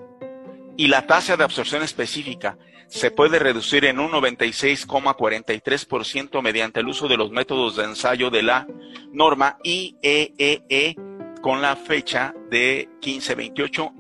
Y 0.78 0.88
la 0.88 1.06
tasa 1.08 1.38
de 1.38 1.44
absorción 1.44 1.84
específica 1.84 2.58
se 2.88 3.12
puede 3.12 3.38
reducir 3.40 3.86
en 3.86 4.00
un 4.00 4.12
96,43% 4.12 6.42
mediante 6.42 6.80
el 6.82 6.88
uso 6.88 7.08
de 7.08 7.18
los 7.18 7.32
métodos 7.32 7.76
de 7.76 7.86
ensayo 7.86 8.30
de 8.30 8.44
la 8.44 8.68
norma 9.12 9.58
IEEE 9.64 10.64
e 10.70 10.96
con 11.42 11.62
la 11.62 11.76
fecha 11.76 12.36
de 12.50 12.88
1528, 13.04 13.92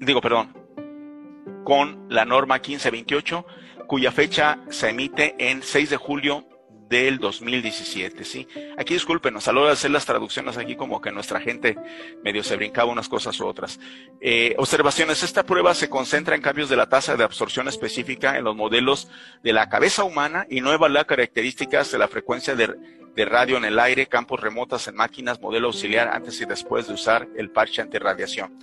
digo, 0.00 0.20
perdón, 0.20 0.54
con 1.64 2.06
la 2.08 2.24
norma 2.24 2.56
1528, 2.56 3.46
cuya 3.86 4.10
fecha 4.12 4.60
se 4.70 4.90
emite 4.90 5.34
en 5.38 5.62
6 5.62 5.90
de 5.90 5.96
julio 5.96 6.46
del 6.90 7.18
2017, 7.18 8.24
¿sí? 8.24 8.48
Aquí 8.76 8.94
discúlpenos, 8.94 9.46
a 9.46 9.52
la 9.52 9.60
hora 9.60 9.68
de 9.68 9.74
hacer 9.74 9.92
las 9.92 10.04
traducciones 10.04 10.58
aquí 10.58 10.74
como 10.74 11.00
que 11.00 11.12
nuestra 11.12 11.40
gente 11.40 11.76
medio 12.24 12.42
se 12.42 12.56
brincaba 12.56 12.90
unas 12.90 13.08
cosas 13.08 13.38
u 13.38 13.46
otras. 13.46 13.78
Eh, 14.20 14.56
observaciones, 14.58 15.22
esta 15.22 15.44
prueba 15.44 15.72
se 15.74 15.88
concentra 15.88 16.34
en 16.34 16.42
cambios 16.42 16.68
de 16.68 16.74
la 16.74 16.88
tasa 16.88 17.16
de 17.16 17.22
absorción 17.22 17.68
específica 17.68 18.36
en 18.36 18.42
los 18.42 18.56
modelos 18.56 19.08
de 19.44 19.52
la 19.52 19.68
cabeza 19.68 20.02
humana 20.02 20.46
y 20.50 20.60
no 20.60 20.72
evalúa 20.72 21.04
características 21.04 21.92
de 21.92 21.98
la 21.98 22.08
frecuencia 22.08 22.56
de, 22.56 22.74
de 23.14 23.24
radio 23.24 23.56
en 23.56 23.66
el 23.66 23.78
aire, 23.78 24.06
campos 24.06 24.40
remotas 24.40 24.88
en 24.88 24.96
máquinas, 24.96 25.40
modelo 25.40 25.68
auxiliar 25.68 26.08
antes 26.08 26.40
y 26.40 26.44
después 26.44 26.88
de 26.88 26.94
usar 26.94 27.28
el 27.36 27.52
parche 27.52 27.82
antirradiación. 27.82 28.58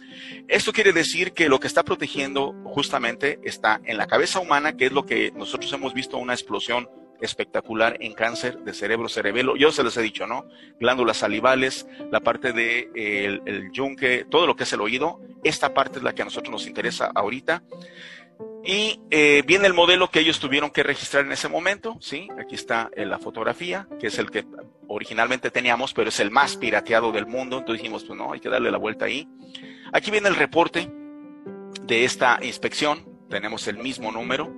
Esto 0.50 0.74
quiere 0.74 0.92
decir 0.92 1.32
que 1.32 1.48
lo 1.48 1.62
que 1.62 1.68
está 1.68 1.84
protegiendo 1.84 2.54
justamente 2.66 3.40
está 3.44 3.80
en 3.86 3.96
la 3.96 4.08
cabeza 4.08 4.42
humana, 4.42 4.76
que 4.76 4.88
es 4.88 4.92
lo 4.92 5.06
que 5.06 5.32
nosotros 5.32 5.72
hemos 5.72 5.94
visto 5.94 6.18
una 6.18 6.34
explosión 6.34 6.90
espectacular 7.22 7.98
en 8.00 8.14
cáncer 8.14 8.60
de 8.60 8.74
cerebro 8.74 9.10
cerebelo. 9.10 9.56
Yo 9.56 9.72
se 9.72 9.84
les 9.84 9.96
he 9.98 10.02
dicho, 10.02 10.28
¿no? 10.28 10.48
Glándulas 10.80 11.18
salivales, 11.18 11.88
la 12.12 12.20
parte 12.20 12.54
de 12.54 12.90
el, 12.96 13.72
yunque, 13.72 14.26
todo 14.30 14.48
lo 14.48 14.56
que 14.56 14.64
es 14.64 14.74
el 14.74 14.82
oído. 14.82 15.20
Esta 15.44 15.74
parte 15.74 16.00
es 16.00 16.04
la 16.04 16.14
que 16.14 16.22
a 16.22 16.26
nosotros 16.26 16.52
nos 16.52 16.68
interesa 16.68 17.12
ahorita. 17.14 17.64
Y 18.64 19.00
eh, 19.12 19.44
viene 19.48 19.68
el 19.68 19.74
modelo 19.74 20.10
que 20.10 20.20
ellos 20.20 20.40
tuvieron 20.40 20.70
que 20.70 20.84
registrar 20.84 21.26
en 21.26 21.32
ese 21.32 21.48
momento, 21.48 21.98
¿sí? 22.02 22.28
Aquí 22.38 22.56
está 22.56 22.90
en 22.96 23.10
la 23.10 23.18
fotografía, 23.18 23.88
que 24.00 24.08
es 24.08 24.20
el 24.20 24.30
que 24.30 24.46
originalmente 24.88 25.52
teníamos, 25.52 25.94
pero 25.94 26.10
es 26.10 26.20
el 26.20 26.32
más 26.32 26.58
pirateado 26.58 27.12
del 27.12 27.26
mundo. 27.26 27.60
Entonces 27.60 27.82
dijimos, 27.82 28.04
pues 28.04 28.18
no, 28.18 28.34
hay 28.34 28.40
que 28.40 28.50
darle 28.50 28.70
la 28.70 28.78
vuelta 28.78 29.06
ahí. 29.06 29.28
Aquí 29.94 30.12
viene 30.12 30.28
el 30.28 30.36
reporte 30.36 30.92
de 31.84 32.04
esta 32.04 32.40
inspección. 32.42 33.06
Tenemos 33.30 33.68
el 33.68 33.78
mismo 33.78 34.12
número, 34.12 34.54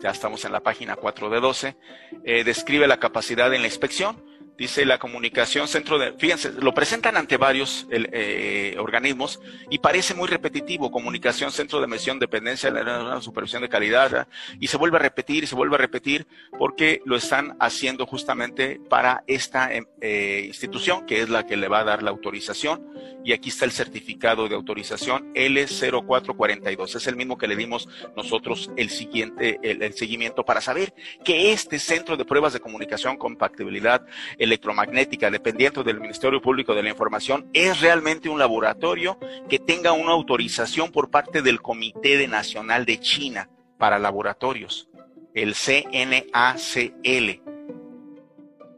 ya 0.00 0.10
estamos 0.10 0.44
en 0.44 0.52
la 0.52 0.60
página 0.60 0.96
4 0.96 1.30
de 1.30 1.40
12, 1.40 1.76
eh, 2.24 2.44
describe 2.44 2.86
la 2.86 2.98
capacidad 2.98 3.52
en 3.52 3.62
la 3.62 3.68
inspección, 3.68 4.24
dice 4.60 4.84
la 4.84 4.98
comunicación 4.98 5.66
centro 5.68 5.98
de, 5.98 6.12
fíjense, 6.12 6.52
lo 6.52 6.74
presentan 6.74 7.16
ante 7.16 7.38
varios 7.38 7.86
eh, 7.90 8.76
organismos 8.78 9.40
y 9.70 9.78
parece 9.78 10.12
muy 10.12 10.28
repetitivo, 10.28 10.90
comunicación 10.90 11.50
centro 11.50 11.80
de 11.80 11.86
medición, 11.86 12.18
dependencia 12.18 12.70
de 12.70 12.84
la 12.84 13.22
supervisión 13.22 13.62
de 13.62 13.70
calidad, 13.70 14.28
y 14.60 14.66
se 14.66 14.76
vuelve 14.76 14.98
a 14.98 15.00
repetir 15.00 15.44
y 15.44 15.46
se 15.46 15.54
vuelve 15.54 15.76
a 15.76 15.78
repetir 15.78 16.26
porque 16.58 17.00
lo 17.06 17.16
están 17.16 17.56
haciendo 17.58 18.04
justamente 18.04 18.78
para 18.90 19.24
esta 19.26 19.72
em, 19.72 19.86
eh, 20.02 20.42
institución 20.48 21.06
que 21.06 21.22
es 21.22 21.30
la 21.30 21.46
que 21.46 21.56
le 21.56 21.68
va 21.68 21.78
a 21.80 21.84
dar 21.84 22.02
la 22.02 22.10
autorización. 22.10 22.86
Y 23.22 23.32
aquí 23.32 23.50
está 23.50 23.66
el 23.66 23.70
certificado 23.70 24.48
de 24.48 24.54
autorización 24.54 25.34
L0442, 25.34 26.96
es 26.96 27.06
el 27.06 27.16
mismo 27.16 27.36
que 27.36 27.46
le 27.46 27.54
dimos 27.54 27.86
nosotros 28.16 28.70
el 28.76 28.88
siguiente, 28.88 29.58
el, 29.62 29.82
el 29.82 29.92
seguimiento 29.92 30.42
para 30.42 30.62
saber 30.62 30.94
que 31.22 31.52
este 31.52 31.78
centro 31.78 32.16
de 32.16 32.24
pruebas 32.24 32.54
de 32.54 32.60
comunicación, 32.60 33.18
compatibilidad, 33.18 34.06
electromagnética 34.50 35.30
dependiente 35.30 35.82
del 35.82 36.00
Ministerio 36.00 36.42
Público 36.42 36.74
de 36.74 36.82
la 36.82 36.90
Información 36.90 37.48
es 37.52 37.80
realmente 37.80 38.28
un 38.28 38.38
laboratorio 38.38 39.18
que 39.48 39.58
tenga 39.58 39.92
una 39.92 40.10
autorización 40.10 40.90
por 40.90 41.10
parte 41.10 41.40
del 41.40 41.62
Comité 41.62 42.26
Nacional 42.26 42.84
de 42.84 42.98
China 42.98 43.48
para 43.78 43.98
Laboratorios, 43.98 44.88
el 45.34 45.54
CNACL. 45.54 47.42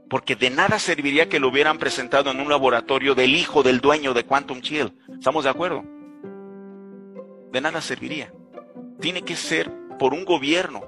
Porque 0.08 0.36
de 0.36 0.50
nada 0.50 0.78
serviría 0.78 1.28
que 1.28 1.40
lo 1.40 1.48
hubieran 1.48 1.78
presentado 1.78 2.30
en 2.30 2.40
un 2.40 2.50
laboratorio 2.50 3.14
del 3.14 3.34
hijo 3.34 3.62
del 3.62 3.80
dueño 3.80 4.12
de 4.12 4.24
Quantum 4.24 4.60
Chill. 4.60 4.92
¿Estamos 5.12 5.44
de 5.44 5.50
acuerdo? 5.50 5.84
De 7.50 7.60
nada 7.60 7.80
serviría. 7.80 8.32
Tiene 9.00 9.22
que 9.22 9.36
ser 9.36 9.70
por 9.98 10.12
un 10.12 10.24
gobierno 10.24 10.84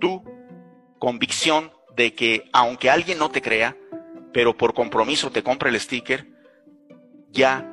Tu 0.00 0.22
convicción 1.00 1.72
de 1.96 2.14
que 2.14 2.48
aunque 2.52 2.90
alguien 2.90 3.18
no 3.18 3.32
te 3.32 3.42
crea, 3.42 3.76
pero 4.32 4.56
por 4.56 4.72
compromiso 4.72 5.32
te 5.32 5.42
compra 5.42 5.68
el 5.68 5.80
sticker, 5.80 6.28
ya 7.32 7.68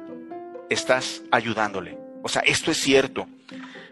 estás 0.71 1.21
ayudándole. 1.29 1.95
O 2.23 2.27
sea, 2.27 2.41
esto 2.41 2.71
es 2.71 2.77
cierto. 2.77 3.27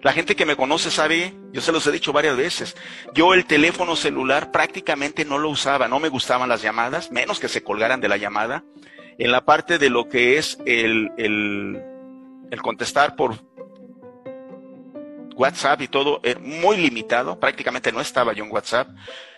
La 0.01 0.11
gente 0.11 0.35
que 0.35 0.47
me 0.47 0.55
conoce 0.55 0.89
sabe, 0.89 1.35
yo 1.51 1.61
se 1.61 1.71
los 1.71 1.85
he 1.85 1.91
dicho 1.91 2.11
varias 2.11 2.35
veces, 2.35 2.75
yo 3.13 3.35
el 3.35 3.45
teléfono 3.45 3.95
celular 3.95 4.49
prácticamente 4.49 5.23
no 5.23 5.37
lo 5.37 5.49
usaba, 5.49 5.87
no 5.87 5.99
me 5.99 6.09
gustaban 6.09 6.49
las 6.49 6.63
llamadas, 6.63 7.11
menos 7.11 7.39
que 7.39 7.47
se 7.47 7.61
colgaran 7.61 8.01
de 8.01 8.09
la 8.09 8.17
llamada 8.17 8.63
en 9.19 9.31
la 9.31 9.43
parte 9.43 9.77
de 9.77 9.89
lo 9.89 10.07
que 10.07 10.37
es 10.37 10.57
el, 10.65 11.11
el, 11.17 12.61
contestar 12.61 13.17
por 13.17 13.35
WhatsApp 15.35 15.81
y 15.81 15.87
todo, 15.89 16.21
es 16.23 16.39
muy 16.39 16.77
limitado, 16.77 17.37
prácticamente 17.39 17.91
no 17.91 18.01
estaba 18.01 18.33
yo 18.33 18.45
en 18.45 18.51
WhatsApp. 18.51 18.89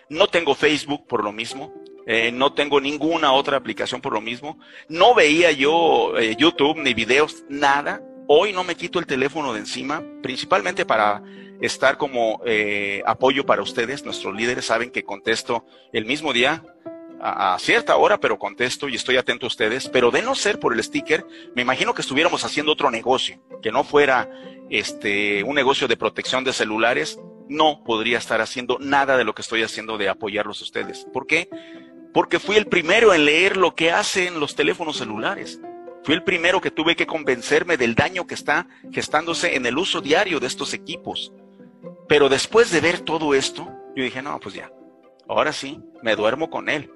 No 0.10 0.28
tengo 0.28 0.56
Facebook 0.56 1.08
por 1.08 1.24
lo 1.24 1.32
mismo, 1.32 1.74
eh, 2.06 2.32
no 2.32 2.54
tengo 2.54 2.80
ninguna 2.80 3.34
otra 3.34 3.58
aplicación 3.58 4.02
por 4.02 4.13
lo 4.13 4.22
mismo. 4.22 4.60
No 4.88 5.15
veía 5.15 5.52
yo 5.52 6.17
eh, 6.17 6.36
YouTube 6.36 6.78
ni 6.78 6.94
videos, 6.94 7.44
nada. 7.50 8.02
Hoy 8.28 8.54
no 8.54 8.63
me 8.63 8.76
quito 8.76 9.00
el 9.00 9.08
teléfono 9.08 9.54
de 9.54 9.60
encima, 9.60 10.04
principalmente 10.22 10.86
para 10.86 11.24
estar 11.60 11.98
como 11.98 12.41
eh, 12.46 13.02
apoyo 13.06 13.46
para 13.46 13.62
ustedes. 13.62 14.06
Nuestros 14.06 14.36
líderes 14.36 14.65
saben 14.65 14.91
que 14.91 15.04
contesto 15.04 15.65
el 15.91 16.06
mismo 16.06 16.34
día, 16.34 16.63
a, 17.22 17.58
cierta 17.60 17.96
hora, 17.98 18.20
pero 18.20 18.40
contesto 18.40 18.90
y 18.90 18.96
estoy 18.96 19.18
atento 19.18 19.46
a 19.46 19.48
ustedes. 19.48 19.88
Pero 19.90 20.12
de 20.12 20.22
no 20.22 20.36
ser 20.36 20.60
por 20.60 20.74
el 20.74 20.84
sticker, 20.84 21.26
me 21.56 21.62
imagino 21.62 21.94
que 21.94 22.02
estuviéramos 22.02 22.44
haciendo 22.44 22.72
otro 22.72 22.90
negocio, 22.90 23.40
que 23.62 23.72
no 23.72 23.84
fuera 23.84 24.30
este 24.70 25.44
un 25.44 25.56
negocio 25.56 25.88
de 25.88 25.98
protección 25.98 26.44
de 26.44 26.54
celulares. 26.54 27.20
No 27.48 27.84
podría 27.84 28.18
estar 28.18 28.42
haciendo 28.42 28.78
nada 28.80 29.18
de 29.18 29.24
lo 29.24 29.36
que 29.36 29.42
estoy 29.42 29.62
haciendo 29.64 29.98
de 29.98 30.10
apoyarlos 30.10 30.62
a 30.62 30.64
ustedes. 30.64 31.06
¿Por 31.14 31.28
qué? 31.28 31.50
Porque 32.14 32.40
fui 32.40 32.56
el 32.56 32.68
primero 32.68 33.14
en 33.14 33.26
leer 33.26 33.58
lo 33.58 33.76
que 33.76 33.92
hacen 33.92 34.40
los 34.40 34.56
teléfonos 34.56 34.98
celulares. 34.98 35.60
Fui 36.04 36.16
el 36.16 36.24
primero 36.24 36.62
que 36.62 36.72
tuve 36.72 36.96
que 36.96 37.06
convencerme 37.06 37.78
del 37.78 37.94
daño 37.94 38.26
que 38.26 38.34
está 38.34 38.68
gestándose 38.92 39.56
en 39.56 39.66
el 39.66 39.78
uso 39.78 40.02
diario 40.02 40.40
de 40.40 40.48
estos 40.48 40.74
equipos. 40.74 41.32
Pero 42.08 42.28
después 42.28 42.72
de 42.72 42.82
ver 42.82 43.02
todo 43.02 43.34
esto, 43.34 43.70
yo 43.96 44.04
dije, 44.04 44.22
no, 44.22 44.40
pues 44.40 44.56
ya, 44.56 44.72
ahora 45.32 45.54
sí, 45.54 45.80
me 46.02 46.15
duermo 46.15 46.50
con 46.50 46.70
él. 46.70 46.91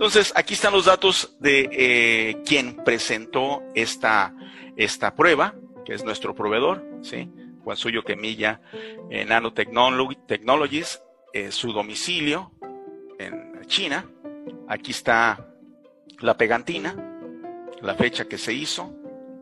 Entonces, 0.00 0.32
aquí 0.34 0.54
están 0.54 0.72
los 0.72 0.86
datos 0.86 1.36
de 1.40 1.68
eh, 1.72 2.42
quien 2.46 2.76
presentó 2.84 3.62
esta, 3.74 4.34
esta 4.76 5.14
prueba, 5.14 5.54
que 5.84 5.94
es 5.94 6.04
nuestro 6.04 6.34
proveedor, 6.34 6.84
¿sí? 7.02 7.30
Juan 7.62 7.76
Quemilla 8.04 8.62
eh, 9.10 9.24
Nanotechnologies, 9.26 11.02
eh, 11.32 11.52
su 11.52 11.72
domicilio 11.72 12.52
en 13.18 13.60
China. 13.66 14.06
Aquí 14.68 14.92
está 14.92 15.46
la 16.20 16.36
pegantina, 16.36 16.96
la 17.82 17.94
fecha 17.94 18.26
que 18.26 18.38
se 18.38 18.52
hizo. 18.52 18.94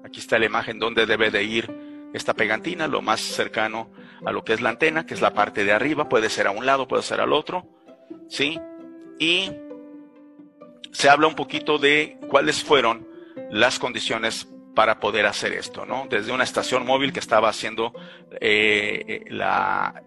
Aquí 0.05 0.21
está 0.21 0.39
la 0.39 0.47
imagen 0.47 0.79
donde 0.79 1.07
debe 1.07 1.31
de 1.31 1.45
ir 1.45 1.73
esta 2.13 2.35
pegantina, 2.35 2.89
lo 2.89 3.03
más 3.03 3.21
cercano 3.21 3.91
a 4.25 4.33
lo 4.33 4.43
que 4.43 4.55
es 4.55 4.61
la 4.61 4.71
antena, 4.71 5.07
que 5.07 5.15
es 5.15 5.21
la 5.21 5.35
parte 5.35 5.65
de 5.65 5.73
arriba, 5.73 6.09
puede 6.09 6.31
ser 6.31 6.47
a 6.47 6.51
un 6.51 6.67
lado, 6.67 6.89
puede 6.89 7.03
ser 7.03 7.21
al 7.21 7.33
otro, 7.33 7.78
¿sí? 8.29 8.61
Y 9.19 9.53
se 10.93 11.09
habla 11.09 11.27
un 11.27 11.35
poquito 11.35 11.79
de 11.79 12.19
cuáles 12.29 12.63
fueron 12.63 13.07
las 13.51 13.79
condiciones 13.79 14.49
para 14.75 15.01
poder 15.01 15.27
hacer 15.27 15.53
esto, 15.53 15.87
¿no? 15.87 16.07
Desde 16.09 16.33
una 16.33 16.45
estación 16.45 16.87
móvil 16.87 17.13
que 17.13 17.21
estaba 17.21 17.49
haciendo 17.49 17.93
eh, 18.41 19.25
la, 19.29 20.03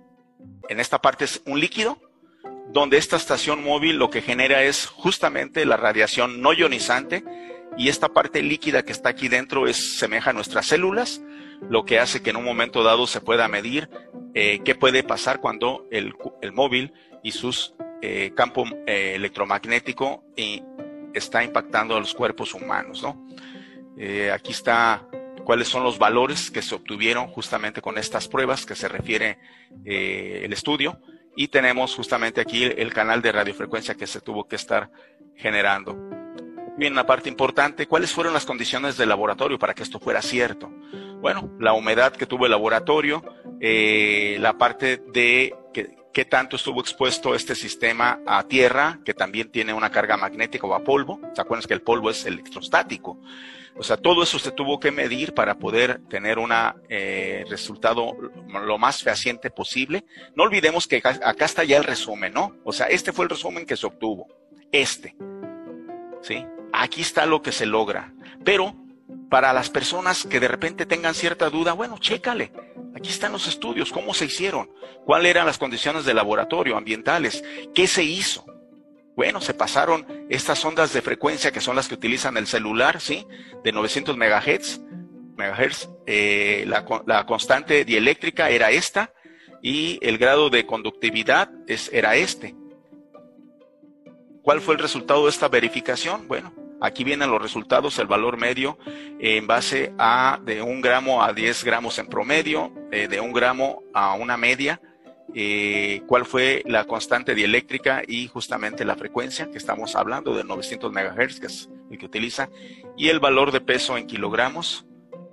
en 0.69 0.79
esta 0.79 1.01
parte 1.01 1.25
es 1.25 1.41
un 1.45 1.59
líquido, 1.59 1.99
donde 2.69 2.97
esta 2.97 3.17
estación 3.17 3.63
móvil 3.63 3.97
lo 3.97 4.09
que 4.09 4.21
genera 4.21 4.63
es 4.63 4.85
justamente 4.85 5.65
la 5.65 5.77
radiación 5.77 6.41
no 6.41 6.53
ionizante 6.53 7.23
y 7.77 7.89
esta 7.89 8.09
parte 8.09 8.41
líquida 8.41 8.83
que 8.83 8.91
está 8.91 9.09
aquí 9.09 9.27
dentro 9.27 9.67
es 9.67 9.97
semeja 9.97 10.29
a 10.29 10.33
nuestras 10.33 10.67
células, 10.67 11.21
lo 11.69 11.85
que 11.85 11.99
hace 11.99 12.21
que 12.21 12.29
en 12.29 12.37
un 12.37 12.45
momento 12.45 12.83
dado 12.83 13.07
se 13.07 13.21
pueda 13.21 13.47
medir 13.47 13.89
eh, 14.33 14.61
qué 14.63 14.75
puede 14.75 15.03
pasar 15.03 15.41
cuando 15.41 15.85
el, 15.91 16.13
móvil 16.53 16.93
y 17.23 17.31
sus 17.31 17.73
eh, 18.01 18.33
campo 18.35 18.65
eh, 18.87 19.13
electromagnético 19.15 20.23
está 21.13 21.43
impactando 21.43 21.95
a 21.95 21.99
los 21.99 22.15
cuerpos 22.15 22.55
humanos, 22.55 23.03
¿no? 23.03 23.27
Eh, 23.95 24.31
aquí 24.31 24.51
está 24.51 25.05
cuáles 25.45 25.67
son 25.67 25.83
los 25.83 25.99
valores 25.99 26.49
que 26.49 26.63
se 26.63 26.73
obtuvieron 26.73 27.27
justamente 27.27 27.79
con 27.81 27.99
estas 27.99 28.27
pruebas 28.27 28.65
que 28.65 28.75
se 28.75 28.87
refiere 28.87 29.37
el 29.85 30.51
estudio 30.53 30.99
y 31.35 31.49
tenemos 31.49 31.95
justamente 31.95 32.41
aquí 32.41 32.63
el 32.63 32.93
canal 32.93 33.21
de 33.21 33.31
radiofrecuencia 33.31 33.95
que 33.95 34.07
se 34.07 34.21
tuvo 34.21 34.47
que 34.47 34.55
estar 34.55 34.89
generando. 35.35 35.95
Bien, 36.77 36.93
una 36.93 37.05
parte 37.05 37.29
importante, 37.29 37.87
¿cuáles 37.87 38.11
fueron 38.11 38.33
las 38.33 38.45
condiciones 38.45 38.97
del 38.97 39.09
laboratorio 39.09 39.59
para 39.59 39.73
que 39.73 39.83
esto 39.83 39.99
fuera 39.99 40.21
cierto? 40.21 40.71
Bueno, 41.19 41.51
la 41.59 41.73
humedad 41.73 42.13
que 42.13 42.25
tuvo 42.25 42.45
el 42.45 42.51
laboratorio, 42.51 43.23
la 43.59 44.57
parte 44.57 44.97
de 44.97 45.55
que, 45.73 46.00
qué 46.13 46.25
tanto 46.25 46.55
estuvo 46.55 46.81
expuesto 46.81 47.35
este 47.35 47.55
sistema 47.55 48.19
a 48.25 48.43
tierra, 48.43 48.99
que 49.05 49.13
también 49.13 49.51
tiene 49.51 49.73
una 49.73 49.89
carga 49.89 50.17
magnética 50.17 50.67
o 50.67 50.73
a 50.73 50.83
polvo. 50.83 51.19
¿Se 51.33 51.41
acuerdan 51.41 51.67
que 51.67 51.73
el 51.73 51.81
polvo 51.81 52.09
es 52.09 52.25
electrostático? 52.25 53.19
O 53.75 53.83
sea, 53.83 53.97
todo 53.97 54.21
eso 54.23 54.37
se 54.37 54.51
tuvo 54.51 54.79
que 54.79 54.91
medir 54.91 55.33
para 55.33 55.57
poder 55.57 56.01
tener 56.09 56.39
un 56.39 56.51
eh, 56.89 57.45
resultado 57.49 58.13
lo 58.47 58.77
más 58.77 59.01
fehaciente 59.01 59.49
posible. 59.49 60.03
No 60.35 60.43
olvidemos 60.43 60.87
que 60.87 60.97
acá 60.97 61.45
está 61.45 61.63
ya 61.63 61.77
el 61.77 61.85
resumen, 61.85 62.33
¿no? 62.33 62.57
O 62.65 62.73
sea, 62.73 62.87
este 62.87 63.13
fue 63.13 63.25
el 63.25 63.29
resumen 63.29 63.65
que 63.65 63.77
se 63.77 63.87
obtuvo. 63.87 64.27
Este. 64.71 65.15
¿Sí? 66.21 66.45
Aquí 66.73 67.01
está 67.01 67.25
lo 67.25 67.41
que 67.41 67.51
se 67.51 67.65
logra. 67.65 68.13
Pero 68.43 68.75
para 69.29 69.53
las 69.53 69.69
personas 69.69 70.25
que 70.25 70.39
de 70.39 70.47
repente 70.47 70.85
tengan 70.85 71.15
cierta 71.15 71.49
duda, 71.49 71.73
bueno, 71.73 71.97
chécale. 71.97 72.51
Aquí 72.95 73.09
están 73.09 73.31
los 73.31 73.47
estudios, 73.47 73.91
cómo 73.91 74.13
se 74.13 74.25
hicieron, 74.25 74.69
cuáles 75.05 75.31
eran 75.31 75.45
las 75.45 75.57
condiciones 75.57 76.03
de 76.03 76.13
laboratorio, 76.13 76.75
ambientales, 76.75 77.43
qué 77.73 77.87
se 77.87 78.03
hizo. 78.03 78.45
Bueno, 79.15 79.39
se 79.39 79.53
pasaron 79.53 80.05
estas 80.29 80.63
ondas 80.65 80.93
de 80.93 81.01
frecuencia 81.01 81.51
que 81.51 81.61
son 81.61 81.75
las 81.75 81.87
que 81.87 81.95
utilizan 81.95 82.37
el 82.37 82.47
celular, 82.47 82.99
¿sí? 82.99 83.25
De 83.63 83.71
900 83.71 84.17
megahertz. 84.17 84.81
megahertz 85.37 85.89
eh, 86.07 86.65
la, 86.67 86.85
la, 87.05 87.25
constante 87.25 87.85
dieléctrica 87.85 88.49
era 88.49 88.71
esta 88.71 89.13
y 89.61 89.99
el 90.01 90.17
grado 90.17 90.49
de 90.49 90.65
conductividad 90.65 91.49
es, 91.67 91.89
era 91.93 92.15
este. 92.15 92.55
¿Cuál 94.41 94.59
fue 94.59 94.73
el 94.73 94.79
resultado 94.79 95.23
de 95.23 95.29
esta 95.29 95.47
verificación? 95.47 96.27
Bueno, 96.27 96.53
aquí 96.81 97.03
vienen 97.03 97.31
los 97.31 97.41
resultados, 97.41 97.97
el 97.99 98.07
valor 98.07 98.37
medio 98.37 98.77
en 99.19 99.47
base 99.47 99.93
a 99.97 100.39
de 100.43 100.61
un 100.61 100.81
gramo 100.81 101.23
a 101.23 101.33
10 101.33 101.63
gramos 101.63 101.97
en 101.99 102.07
promedio, 102.07 102.73
eh, 102.91 103.07
de 103.07 103.19
un 103.19 103.31
gramo 103.31 103.83
a 103.93 104.15
una 104.15 104.35
media 104.35 104.81
eh, 105.33 106.01
cuál 106.07 106.25
fue 106.25 106.61
la 106.65 106.83
constante 106.83 107.35
dieléctrica 107.35 108.03
y 108.05 108.27
justamente 108.27 108.83
la 108.83 108.95
frecuencia 108.95 109.49
que 109.49 109.57
estamos 109.57 109.95
hablando 109.95 110.35
de 110.35 110.43
900 110.43 110.91
MHz, 110.91 111.39
que 111.39 111.47
es 111.47 111.69
el 111.89 111.97
que 111.97 112.05
utiliza, 112.05 112.49
y 112.97 113.09
el 113.09 113.19
valor 113.19 113.51
de 113.51 113.61
peso 113.61 113.97
en 113.97 114.07
kilogramos. 114.07 114.85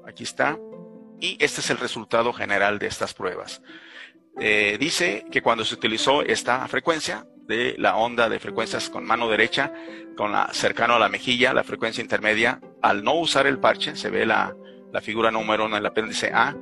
Aquí 0.06 0.22
está. 0.22 0.58
Y 1.20 1.37
este 1.40 1.61
es 1.61 1.70
el 1.70 1.78
resultado 1.78 2.32
general 2.32 2.78
de 2.78 2.87
estas 2.87 3.12
pruebas. 3.12 3.61
Eh, 4.40 4.76
dice 4.78 5.24
que 5.32 5.42
cuando 5.42 5.64
se 5.64 5.74
utilizó 5.74 6.22
esta 6.22 6.66
frecuencia 6.68 7.26
de 7.48 7.74
la 7.78 7.96
onda 7.96 8.28
de 8.28 8.38
frecuencias 8.38 8.90
con 8.90 9.04
mano 9.04 9.28
derecha, 9.28 9.72
con 10.16 10.32
la 10.32 10.52
cercano 10.52 10.94
a 10.94 10.98
la 10.98 11.08
mejilla, 11.08 11.54
la 11.54 11.64
frecuencia 11.64 12.02
intermedia, 12.02 12.61
al 12.82 13.02
no 13.02 13.14
usar 13.14 13.46
el 13.46 13.58
parche, 13.58 13.96
se 13.96 14.11
ve 14.11 14.26
la, 14.26 14.54
la 14.92 15.00
figura 15.00 15.30
número 15.30 15.64
uno 15.64 15.76
en 15.76 15.80
el 15.80 15.87
apéndice 15.87 16.30
A, 16.32 16.54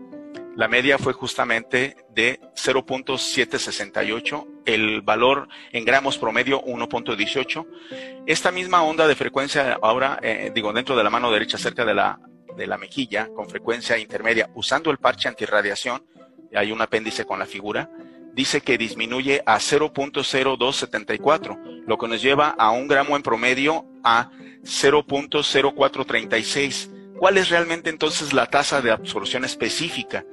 la 0.57 0.69
media 0.69 0.97
fue 0.97 1.13
justamente 1.13 1.97
de 2.15 2.41
0.768, 2.55 4.63
el 4.65 5.03
valor 5.03 5.49
en 5.71 5.85
gramos 5.85 6.17
promedio 6.17 6.63
1.18. 6.63 8.23
Esta 8.27 8.53
misma 8.53 8.83
onda 8.83 9.07
de 9.07 9.15
frecuencia 9.15 9.79
ahora, 9.83 10.19
eh, 10.23 10.51
digo, 10.55 10.73
dentro 10.73 10.97
de 10.97 11.05
la 11.05 11.11
mano 11.11 11.31
derecha 11.31 11.59
cerca 11.59 11.85
de 11.85 11.93
la, 11.93 12.19
de 12.57 12.67
la 12.67 12.79
mejilla, 12.79 13.29
con 13.35 13.51
frecuencia 13.51 13.99
intermedia, 13.99 14.49
usando 14.55 14.91
el 14.91 14.97
parche 14.97 15.29
antirradiación, 15.29 16.07
hay 16.55 16.73
un 16.73 16.81
apéndice 16.81 17.27
con 17.27 17.39
la 17.39 17.45
figura, 17.45 17.91
dice 18.37 18.61
que 18.61 18.79
disminuye 18.79 19.43
a 19.47 19.57
0.0274, 19.57 21.83
lo 21.85 21.99
que 21.99 22.07
nos 22.07 22.23
lleva 22.23 22.51
a 22.51 22.71
un 22.71 22.87
gramo 22.87 23.17
en 23.17 23.25
promedio 23.25 23.85
a 24.05 24.31
0.0436. 24.63 27.17
¿Cuál 27.19 27.39
es 27.39 27.49
realmente 27.49 27.91
entonces 27.91 28.33
la 28.33 28.47
tasa 28.47 28.81
de 28.81 28.93
absorción 28.93 29.45
específica? 29.45 30.25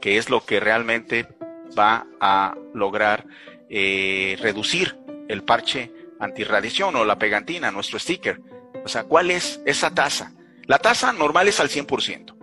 que 0.00 0.18
es 0.18 0.30
lo 0.30 0.44
que 0.44 0.60
realmente 0.60 1.26
va 1.78 2.06
a 2.20 2.54
lograr 2.74 3.26
eh, 3.68 4.36
reducir 4.40 4.96
el 5.28 5.42
parche 5.42 5.92
antirradiación 6.20 6.96
o 6.96 7.04
la 7.04 7.18
pegantina, 7.18 7.70
nuestro 7.70 7.98
sticker. 7.98 8.40
O 8.84 8.88
sea, 8.88 9.04
¿cuál 9.04 9.30
es 9.30 9.60
esa 9.66 9.90
tasa? 9.90 10.32
La 10.66 10.78
tasa 10.78 11.12
normal 11.12 11.48
es 11.48 11.60
al 11.60 11.68
100%. 11.68 12.34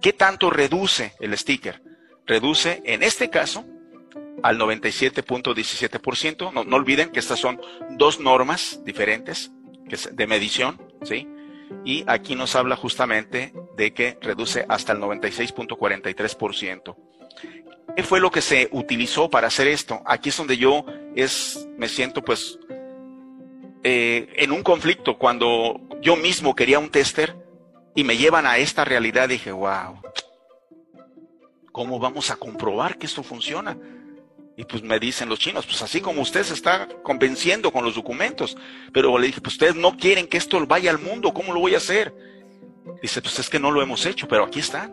¿Qué 0.00 0.12
tanto 0.12 0.50
reduce 0.50 1.14
el 1.20 1.36
sticker? 1.38 1.80
Reduce, 2.26 2.82
en 2.84 3.02
este 3.02 3.30
caso, 3.30 3.64
al 4.42 4.58
97.17%. 4.58 6.52
No, 6.52 6.64
no 6.64 6.76
olviden 6.76 7.10
que 7.10 7.20
estas 7.20 7.38
son 7.38 7.60
dos 7.90 8.20
normas 8.20 8.80
diferentes 8.84 9.52
de 10.12 10.26
medición, 10.26 10.80
¿sí? 11.02 11.28
Y 11.84 12.04
aquí 12.06 12.34
nos 12.34 12.54
habla 12.54 12.76
justamente 12.76 13.52
de 13.76 13.92
que 13.92 14.18
reduce 14.20 14.64
hasta 14.68 14.92
el 14.92 15.00
96.43%. 15.00 16.96
¿Qué 17.96 18.02
fue 18.02 18.20
lo 18.20 18.30
que 18.30 18.40
se 18.40 18.68
utilizó 18.72 19.28
para 19.28 19.48
hacer 19.48 19.66
esto? 19.68 20.00
Aquí 20.06 20.30
es 20.30 20.36
donde 20.36 20.56
yo 20.56 20.86
es, 21.14 21.68
me 21.76 21.88
siento 21.88 22.22
pues 22.22 22.58
eh, 23.84 24.32
en 24.36 24.52
un 24.52 24.62
conflicto 24.62 25.18
cuando 25.18 25.80
yo 26.00 26.16
mismo 26.16 26.54
quería 26.54 26.78
un 26.78 26.90
tester 26.90 27.36
y 27.94 28.04
me 28.04 28.16
llevan 28.16 28.46
a 28.46 28.56
esta 28.56 28.84
realidad. 28.84 29.28
Dije, 29.28 29.52
wow, 29.52 30.00
¿cómo 31.70 31.98
vamos 31.98 32.30
a 32.30 32.36
comprobar 32.36 32.96
que 32.96 33.06
esto 33.06 33.22
funciona? 33.22 33.76
Y 34.56 34.64
pues 34.64 34.82
me 34.82 34.98
dicen 34.98 35.28
los 35.28 35.38
chinos, 35.38 35.64
pues 35.64 35.80
así 35.80 36.00
como 36.00 36.20
usted 36.20 36.42
se 36.42 36.54
está 36.54 36.86
convenciendo 37.02 37.72
con 37.72 37.84
los 37.84 37.94
documentos. 37.94 38.56
Pero 38.92 39.16
le 39.18 39.28
dije, 39.28 39.40
pues 39.40 39.54
ustedes 39.54 39.76
no 39.76 39.96
quieren 39.96 40.26
que 40.26 40.36
esto 40.36 40.64
vaya 40.66 40.90
al 40.90 40.98
mundo, 40.98 41.32
¿cómo 41.32 41.54
lo 41.54 41.60
voy 41.60 41.74
a 41.74 41.78
hacer? 41.78 42.14
Dice, 43.00 43.22
pues 43.22 43.38
es 43.38 43.48
que 43.48 43.58
no 43.58 43.70
lo 43.70 43.80
hemos 43.82 44.04
hecho, 44.04 44.28
pero 44.28 44.44
aquí 44.44 44.60
está. 44.60 44.90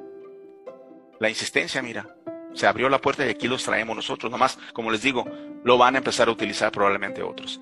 La 1.19 1.29
insistencia, 1.29 1.81
mira, 1.81 2.15
se 2.53 2.67
abrió 2.67 2.87
la 2.87 3.01
puerta 3.01 3.25
y 3.25 3.29
aquí 3.29 3.47
los 3.47 3.63
traemos 3.63 3.95
nosotros. 3.95 4.31
Nomás, 4.31 4.57
como 4.73 4.91
les 4.91 5.01
digo, 5.01 5.25
lo 5.63 5.77
van 5.77 5.95
a 5.95 5.97
empezar 5.97 6.29
a 6.29 6.31
utilizar 6.31 6.71
probablemente 6.71 7.21
otros. 7.21 7.59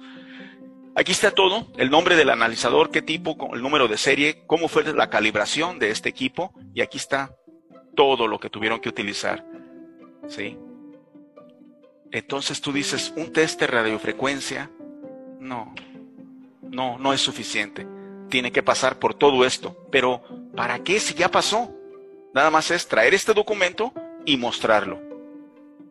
Aquí 0.95 1.11
está 1.11 1.31
todo, 1.31 1.67
el 1.77 1.91
nombre 1.91 2.15
del 2.15 2.29
analizador, 2.29 2.89
qué 2.89 3.01
tipo, 3.03 3.37
el 3.53 3.61
número 3.61 3.87
de 3.87 3.97
serie, 3.97 4.43
cómo 4.47 4.67
fue 4.67 4.83
la 4.93 5.09
calibración 5.09 5.77
de 5.77 5.91
este 5.91 6.09
equipo 6.09 6.53
y 6.73 6.81
aquí 6.81 6.97
está 6.97 7.35
todo 7.95 8.27
lo 8.27 8.39
que 8.39 8.49
tuvieron 8.49 8.79
que 8.79 8.89
utilizar. 8.89 9.45
¿Sí? 10.27 10.57
Entonces 12.11 12.61
tú 12.61 12.71
dices, 12.71 13.13
un 13.15 13.33
test 13.33 13.59
de 13.59 13.67
radiofrecuencia, 13.67 14.71
no, 15.39 15.73
no, 16.61 16.97
no 16.97 17.13
es 17.13 17.21
suficiente. 17.21 17.87
Tiene 18.29 18.51
que 18.51 18.63
pasar 18.63 18.99
por 18.99 19.13
todo 19.13 19.45
esto. 19.45 19.77
Pero, 19.91 20.23
¿para 20.55 20.79
qué 20.79 20.99
si 20.99 21.13
ya 21.13 21.29
pasó? 21.29 21.73
Nada 22.33 22.49
más 22.49 22.71
es 22.71 22.87
traer 22.87 23.13
este 23.13 23.33
documento 23.33 23.93
y 24.25 24.37
mostrarlo. 24.37 25.01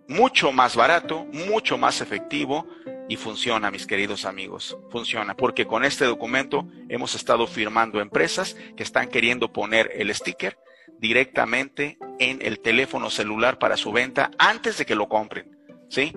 Mucho 0.08 0.52
más 0.52 0.76
barato, 0.76 1.26
mucho 1.32 1.78
más 1.78 2.00
efectivo 2.00 2.66
y 3.08 3.16
funciona, 3.16 3.70
mis 3.70 3.86
queridos 3.86 4.24
amigos. 4.24 4.76
Funciona, 4.90 5.34
porque 5.34 5.66
con 5.66 5.84
este 5.84 6.04
documento 6.04 6.66
hemos 6.88 7.14
estado 7.14 7.46
firmando 7.46 8.00
empresas 8.00 8.56
que 8.76 8.82
están 8.82 9.08
queriendo 9.08 9.52
poner 9.52 9.90
el 9.94 10.14
sticker 10.14 10.58
directamente 10.98 11.98
en 12.18 12.40
el 12.42 12.60
teléfono 12.60 13.10
celular 13.10 13.58
para 13.58 13.76
su 13.76 13.92
venta 13.92 14.30
antes 14.38 14.78
de 14.78 14.86
que 14.86 14.94
lo 14.94 15.08
compren. 15.08 15.55
¿Sí? 15.88 16.12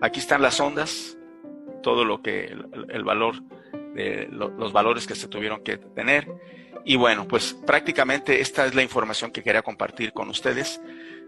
Aquí 0.00 0.20
están 0.20 0.42
las 0.42 0.60
ondas, 0.60 1.18
todo 1.82 2.04
lo 2.04 2.22
que 2.22 2.44
el, 2.44 3.04
valor 3.04 3.42
de 3.94 4.28
los 4.30 4.72
valores 4.72 5.06
que 5.06 5.14
se 5.14 5.28
tuvieron 5.28 5.62
que 5.62 5.76
tener. 5.76 6.28
Y 6.84 6.96
bueno, 6.96 7.28
pues 7.28 7.54
prácticamente 7.66 8.40
esta 8.40 8.66
es 8.66 8.74
la 8.74 8.82
información 8.82 9.30
que 9.30 9.42
quería 9.42 9.62
compartir 9.62 10.12
con 10.12 10.28
ustedes. 10.30 10.80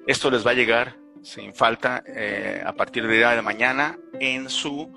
Esto 0.06 0.30
les 0.30 0.46
va 0.46 0.52
a 0.52 0.54
llegar 0.54 0.96
sin 1.22 1.54
falta 1.54 2.02
eh, 2.06 2.62
a 2.64 2.72
partir 2.72 3.06
de 3.06 3.18
de 3.18 3.42
mañana 3.42 3.98
en 4.18 4.48
su 4.48 4.90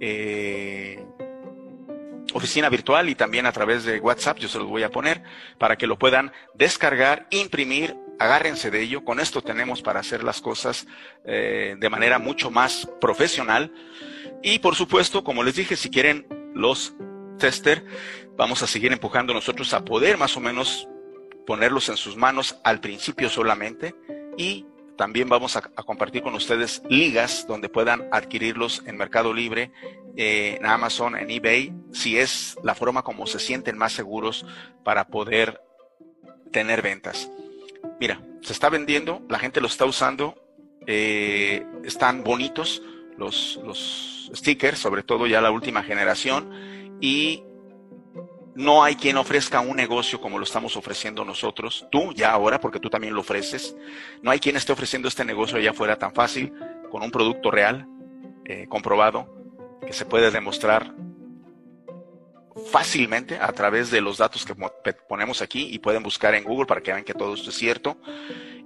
eh, 0.00 1.04
oficina 2.32 2.68
virtual 2.68 3.08
y 3.08 3.14
también 3.14 3.46
a 3.46 3.52
través 3.52 3.84
de 3.84 4.00
WhatsApp, 4.00 4.38
yo 4.38 4.48
se 4.48 4.58
los 4.58 4.68
voy 4.68 4.82
a 4.82 4.90
poner 4.90 5.22
para 5.58 5.76
que 5.76 5.86
lo 5.86 5.98
puedan 5.98 6.32
descargar, 6.54 7.26
imprimir, 7.30 7.96
agárrense 8.18 8.70
de 8.70 8.82
ello. 8.82 9.04
Con 9.04 9.20
esto 9.20 9.42
tenemos 9.42 9.82
para 9.82 10.00
hacer 10.00 10.24
las 10.24 10.40
cosas 10.40 10.86
eh, 11.24 11.76
de 11.78 11.90
manera 11.90 12.18
mucho 12.18 12.50
más 12.50 12.88
profesional. 13.00 13.72
Y 14.42 14.58
por 14.58 14.74
supuesto, 14.74 15.24
como 15.24 15.42
les 15.42 15.56
dije, 15.56 15.76
si 15.76 15.90
quieren 15.90 16.26
los 16.54 16.94
tester, 17.38 17.84
vamos 18.36 18.62
a 18.62 18.66
seguir 18.66 18.92
empujando 18.92 19.34
nosotros 19.34 19.72
a 19.74 19.84
poder 19.84 20.18
más 20.18 20.36
o 20.36 20.40
menos 20.40 20.88
ponerlos 21.46 21.88
en 21.88 21.96
sus 21.96 22.16
manos 22.16 22.58
al 22.64 22.80
principio 22.80 23.28
solamente 23.28 23.94
y 24.36 24.66
también 24.96 25.28
vamos 25.28 25.56
a, 25.56 25.62
compartir 25.62 26.22
con 26.22 26.34
ustedes 26.34 26.82
ligas 26.88 27.46
donde 27.46 27.68
puedan 27.68 28.08
adquirirlos 28.12 28.82
en 28.86 28.96
Mercado 28.96 29.32
Libre, 29.32 29.70
eh, 30.16 30.56
en 30.58 30.66
Amazon, 30.66 31.16
en 31.16 31.30
eBay, 31.30 31.72
si 31.92 32.18
es 32.18 32.56
la 32.62 32.74
forma 32.74 33.02
como 33.02 33.26
se 33.26 33.38
sienten 33.38 33.76
más 33.76 33.92
seguros 33.92 34.46
para 34.84 35.08
poder 35.08 35.60
tener 36.50 36.80
ventas. 36.80 37.30
Mira, 38.00 38.20
se 38.42 38.52
está 38.52 38.68
vendiendo, 38.68 39.22
la 39.28 39.38
gente 39.38 39.60
lo 39.60 39.66
está 39.66 39.84
usando, 39.84 40.34
eh, 40.86 41.66
están 41.84 42.22
bonitos 42.22 42.82
los, 43.16 43.58
los 43.64 44.30
stickers, 44.34 44.78
sobre 44.78 45.02
todo 45.02 45.26
ya 45.26 45.40
la 45.40 45.50
última 45.50 45.82
generación, 45.82 46.98
y 47.00 47.42
no 48.54 48.82
hay 48.82 48.96
quien 48.96 49.16
ofrezca 49.16 49.60
un 49.60 49.76
negocio 49.76 50.20
como 50.20 50.38
lo 50.38 50.44
estamos 50.44 50.76
ofreciendo 50.76 51.24
nosotros, 51.24 51.86
tú 51.90 52.12
ya 52.14 52.32
ahora, 52.32 52.60
porque 52.60 52.80
tú 52.80 52.88
también 52.88 53.14
lo 53.14 53.20
ofreces. 53.20 53.76
No 54.22 54.30
hay 54.30 54.40
quien 54.40 54.56
esté 54.56 54.72
ofreciendo 54.72 55.08
este 55.08 55.24
negocio 55.24 55.58
allá 55.58 55.70
afuera 55.70 55.98
tan 55.98 56.12
fácil, 56.12 56.52
con 56.90 57.02
un 57.02 57.10
producto 57.10 57.50
real, 57.50 57.86
eh, 58.44 58.66
comprobado, 58.68 59.28
que 59.86 59.92
se 59.92 60.06
puede 60.06 60.30
demostrar 60.30 60.94
fácilmente 62.70 63.38
a 63.40 63.52
través 63.52 63.90
de 63.90 64.00
los 64.00 64.18
datos 64.18 64.44
que 64.44 64.54
ponemos 65.08 65.42
aquí 65.42 65.68
y 65.70 65.78
pueden 65.78 66.02
buscar 66.02 66.34
en 66.34 66.44
Google 66.44 66.66
para 66.66 66.80
que 66.80 66.92
vean 66.92 67.04
que 67.04 67.14
todo 67.14 67.34
esto 67.34 67.50
es 67.50 67.56
cierto 67.56 67.98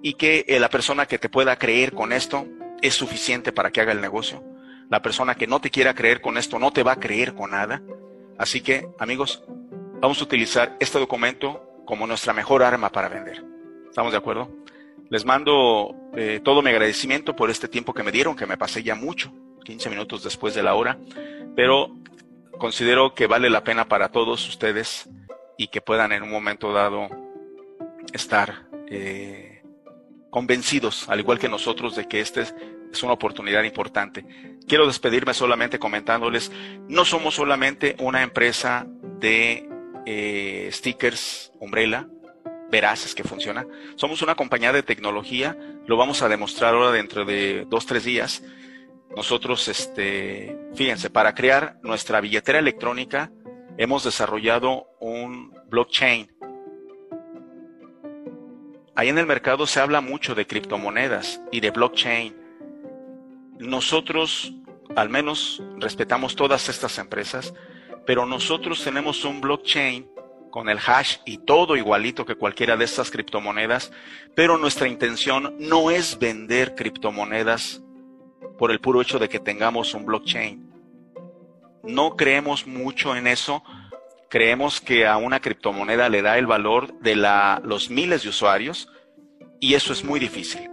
y 0.03 0.15
que 0.15 0.45
eh, 0.49 0.61
la 0.61 0.71
persona 0.71 1.07
que 1.07 1.19
te 1.19 1.29
pueda 1.29 1.57
creer 1.57 1.93
con 1.93 2.13
esto 2.13 2.47
es 2.83 2.95
suficiente 2.95 3.53
para 3.53 3.71
que 3.71 3.81
haga 3.81 3.93
el 3.93 4.01
negocio. 4.01 4.43
La 4.89 5.03
persona 5.03 5.35
que 5.35 5.47
no 5.47 5.61
te 5.61 5.71
quiera 5.71 5.95
creer 5.95 6.21
con 6.21 6.39
esto 6.39 6.59
no 6.59 6.73
te 6.73 6.83
va 6.83 6.93
a 6.93 7.01
creer 7.01 7.35
con 7.35 7.51
nada. 7.51 7.83
Así 8.39 8.61
que, 8.61 8.89
amigos, 8.99 9.45
vamos 10.01 10.21
a 10.21 10.25
utilizar 10.25 10.77
este 10.81 10.99
documento 10.99 11.83
como 11.85 12.07
nuestra 12.07 12.33
mejor 12.33 12.63
arma 12.63 12.91
para 12.91 13.09
vender. 13.09 13.45
¿Estamos 13.89 14.13
de 14.13 14.19
acuerdo? 14.19 14.51
Les 15.11 15.25
mando 15.25 15.95
eh, 16.17 16.41
todo 16.43 16.63
mi 16.63 16.71
agradecimiento 16.71 17.35
por 17.35 17.51
este 17.51 17.69
tiempo 17.69 17.93
que 17.93 18.03
me 18.03 18.13
dieron, 18.13 18.37
que 18.37 18.47
me 18.47 18.57
pasé 18.57 18.83
ya 18.83 18.95
mucho, 18.95 19.33
15 19.65 19.91
minutos 19.91 20.23
después 20.23 20.55
de 20.55 20.63
la 20.63 20.75
hora, 20.75 20.99
pero 21.57 21.97
considero 22.61 23.15
que 23.15 23.27
vale 23.27 23.51
la 23.51 23.65
pena 23.65 23.89
para 23.89 24.11
todos 24.11 24.49
ustedes 24.49 25.09
y 25.59 25.67
que 25.69 25.81
puedan 25.81 26.13
en 26.13 26.23
un 26.23 26.31
momento 26.31 26.73
dado 26.73 27.09
estar 28.13 28.69
eh, 28.89 29.63
convencidos, 30.31 31.09
al 31.09 31.19
igual 31.19 31.41
que 31.41 31.49
nosotros, 31.49 31.97
de 31.97 32.07
que 32.07 32.21
este 32.21 32.43
es, 32.43 32.55
es 32.93 33.03
una 33.03 33.15
oportunidad 33.15 33.65
importante. 33.65 34.25
Quiero 34.69 34.87
despedirme 34.87 35.35
solamente 35.35 35.81
comentándoles, 35.81 36.53
no 36.89 37.05
somos 37.05 37.35
solamente 37.35 37.97
una 37.99 38.23
empresa 38.23 38.87
de 39.19 39.69
eh, 40.07 40.69
stickers, 40.71 41.53
umbrella, 41.59 42.07
veraces 42.71 43.15
que 43.15 43.25
funciona. 43.25 43.67
Somos 43.97 44.23
una 44.23 44.37
compañía 44.37 44.73
de 44.73 44.83
tecnología, 44.83 45.57
lo 45.87 45.97
vamos 45.97 46.23
a 46.23 46.29
demostrar 46.29 46.75
ahora 46.75 46.93
dentro 46.93 47.25
de 47.25 47.67
dos, 47.69 47.87
tres 47.87 48.05
días. 48.05 48.43
Nosotros, 49.17 49.69
este, 49.69 50.59
fíjense, 50.75 51.11
para 51.11 51.35
crear 51.35 51.79
nuestra 51.83 52.21
billetera 52.21 52.59
electrónica 52.59 53.33
hemos 53.77 54.05
desarrollado 54.05 54.87
un 55.01 55.53
blockchain. 55.69 56.31
Ahí 58.95 59.09
en 59.09 59.19
el 59.19 59.27
mercado 59.27 59.67
se 59.67 59.81
habla 59.81 60.01
mucho 60.01 60.35
de 60.35 60.47
criptomonedas 60.47 61.41
y 61.51 61.61
de 61.61 61.71
blockchain. 61.71 62.37
Nosotros, 63.59 64.53
al 64.97 65.09
menos, 65.09 65.63
respetamos 65.79 66.37
todas 66.37 66.69
estas 66.69 66.99
empresas 66.99 67.55
pero 68.07 68.27
nosotros 68.27 68.83
tenemos 68.83 69.25
un 69.25 69.41
blockchain 69.41 70.11
con 70.51 70.69
el 70.69 70.79
hash 70.85 71.19
y 71.25 71.39
todo 71.39 71.77
igualito 71.77 72.27
que 72.27 72.35
cualquiera 72.35 72.77
de 72.77 72.85
estas 72.85 73.11
criptomonedas, 73.11 73.93
pero 74.35 74.59
nuestra 74.59 74.89
intención 74.89 75.55
no 75.61 75.91
es 75.91 76.19
vender 76.19 76.75
criptomonedas 76.75 77.83
por 78.59 78.71
el 78.71 78.81
puro 78.81 79.01
hecho 79.01 79.19
de 79.19 79.29
que 79.29 79.41
tengamos 79.41 79.95
un 79.95 80.05
blockchain. 80.05 80.71
No 81.83 82.17
creemos 82.17 82.67
mucho 82.67 83.17
en 83.17 83.27
eso. 83.27 83.63
Creemos 84.29 84.81
que 84.81 85.07
a 85.07 85.17
una 85.17 85.41
criptomoneda 85.41 86.09
le 86.09 86.23
da 86.23 86.39
el 86.39 86.47
valor 86.47 86.93
de 87.01 87.17
la, 87.17 87.61
los 87.65 87.91
miles 87.91 88.23
de 88.23 88.29
usuarios 88.29 88.89
y 89.61 89.75
eso 89.75 89.93
es 89.93 90.05
muy 90.05 90.21
difícil. 90.21 90.71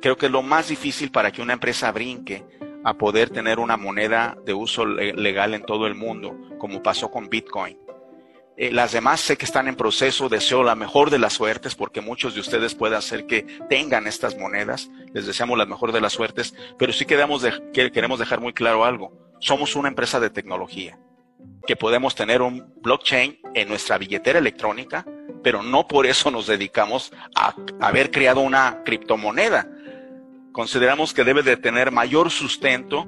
Creo 0.00 0.16
que 0.16 0.28
lo 0.28 0.42
más 0.42 0.68
difícil 0.68 1.10
para 1.10 1.30
que 1.30 1.42
una 1.42 1.52
empresa 1.52 1.92
brinque 1.92 2.44
a 2.84 2.94
poder 2.94 3.30
tener 3.30 3.58
una 3.58 3.76
moneda 3.76 4.36
de 4.44 4.54
uso 4.54 4.86
legal 4.86 5.52
en 5.54 5.62
todo 5.62 5.86
el 5.86 5.94
mundo, 5.94 6.34
como 6.58 6.82
pasó 6.82 7.10
con 7.10 7.28
Bitcoin. 7.28 7.78
Eh, 8.62 8.70
las 8.70 8.92
demás 8.92 9.22
sé 9.22 9.38
que 9.38 9.46
están 9.46 9.68
en 9.68 9.74
proceso, 9.74 10.28
deseo 10.28 10.62
la 10.62 10.74
mejor 10.74 11.08
de 11.08 11.18
las 11.18 11.32
suertes 11.32 11.74
porque 11.74 12.02
muchos 12.02 12.34
de 12.34 12.40
ustedes 12.40 12.74
pueden 12.74 12.98
hacer 12.98 13.24
que 13.24 13.42
tengan 13.70 14.06
estas 14.06 14.36
monedas. 14.36 14.90
Les 15.14 15.26
deseamos 15.26 15.56
la 15.56 15.64
mejor 15.64 15.92
de 15.92 16.02
las 16.02 16.12
suertes, 16.12 16.54
pero 16.78 16.92
sí 16.92 17.06
queremos, 17.06 17.42
queremos 17.72 18.18
dejar 18.18 18.38
muy 18.40 18.52
claro 18.52 18.84
algo. 18.84 19.16
Somos 19.38 19.76
una 19.76 19.88
empresa 19.88 20.20
de 20.20 20.28
tecnología, 20.28 20.98
que 21.66 21.74
podemos 21.74 22.14
tener 22.14 22.42
un 22.42 22.74
blockchain 22.82 23.40
en 23.54 23.66
nuestra 23.66 23.96
billetera 23.96 24.38
electrónica, 24.38 25.06
pero 25.42 25.62
no 25.62 25.88
por 25.88 26.04
eso 26.04 26.30
nos 26.30 26.46
dedicamos 26.46 27.12
a 27.34 27.54
haber 27.80 28.10
creado 28.10 28.40
una 28.40 28.82
criptomoneda 28.84 29.66
consideramos 30.52 31.14
que 31.14 31.24
debe 31.24 31.42
de 31.42 31.56
tener 31.56 31.90
mayor 31.90 32.30
sustento 32.30 33.06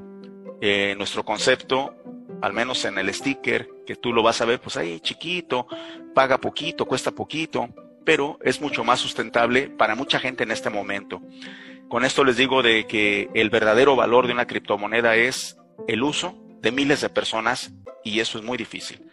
eh, 0.60 0.94
nuestro 0.96 1.24
concepto, 1.24 1.94
al 2.40 2.52
menos 2.52 2.84
en 2.84 2.98
el 2.98 3.12
sticker, 3.12 3.68
que 3.86 3.96
tú 3.96 4.12
lo 4.12 4.22
vas 4.22 4.40
a 4.40 4.44
ver, 4.44 4.60
pues 4.60 4.76
ahí 4.76 5.00
chiquito, 5.00 5.66
paga 6.14 6.38
poquito, 6.38 6.86
cuesta 6.86 7.10
poquito, 7.10 7.68
pero 8.04 8.38
es 8.42 8.60
mucho 8.60 8.84
más 8.84 9.00
sustentable 9.00 9.68
para 9.68 9.94
mucha 9.94 10.18
gente 10.18 10.44
en 10.44 10.50
este 10.50 10.70
momento. 10.70 11.20
Con 11.88 12.04
esto 12.04 12.24
les 12.24 12.36
digo 12.36 12.62
de 12.62 12.86
que 12.86 13.28
el 13.34 13.50
verdadero 13.50 13.96
valor 13.96 14.26
de 14.26 14.32
una 14.32 14.46
criptomoneda 14.46 15.16
es 15.16 15.58
el 15.88 16.02
uso 16.02 16.38
de 16.60 16.72
miles 16.72 17.00
de 17.00 17.08
personas 17.08 17.72
y 18.04 18.20
eso 18.20 18.38
es 18.38 18.44
muy 18.44 18.56
difícil 18.56 19.12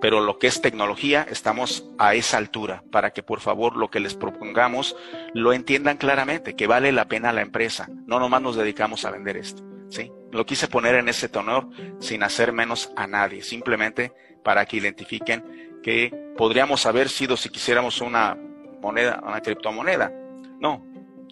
pero 0.00 0.20
lo 0.20 0.38
que 0.38 0.46
es 0.46 0.60
tecnología 0.60 1.26
estamos 1.28 1.84
a 1.98 2.14
esa 2.14 2.38
altura 2.38 2.82
para 2.90 3.12
que 3.12 3.22
por 3.22 3.40
favor 3.40 3.76
lo 3.76 3.90
que 3.90 4.00
les 4.00 4.14
propongamos 4.14 4.96
lo 5.34 5.52
entiendan 5.52 5.98
claramente, 5.98 6.56
que 6.56 6.66
vale 6.66 6.92
la 6.92 7.06
pena 7.08 7.32
la 7.32 7.42
empresa, 7.42 7.88
no 8.06 8.18
nomás 8.18 8.42
nos 8.42 8.56
dedicamos 8.56 9.04
a 9.04 9.10
vender 9.10 9.36
esto, 9.36 9.62
¿sí? 9.88 10.10
Lo 10.32 10.46
quise 10.46 10.68
poner 10.68 10.94
en 10.94 11.08
ese 11.08 11.28
tenor 11.28 11.68
sin 11.98 12.22
hacer 12.22 12.52
menos 12.52 12.92
a 12.96 13.06
nadie, 13.06 13.42
simplemente 13.42 14.12
para 14.42 14.64
que 14.66 14.76
identifiquen 14.76 15.70
que 15.82 16.32
podríamos 16.36 16.86
haber 16.86 17.08
sido 17.08 17.36
si 17.36 17.48
quisiéramos 17.48 18.00
una 18.00 18.36
moneda, 18.80 19.20
una 19.26 19.40
criptomoneda. 19.40 20.12
No, 20.60 20.84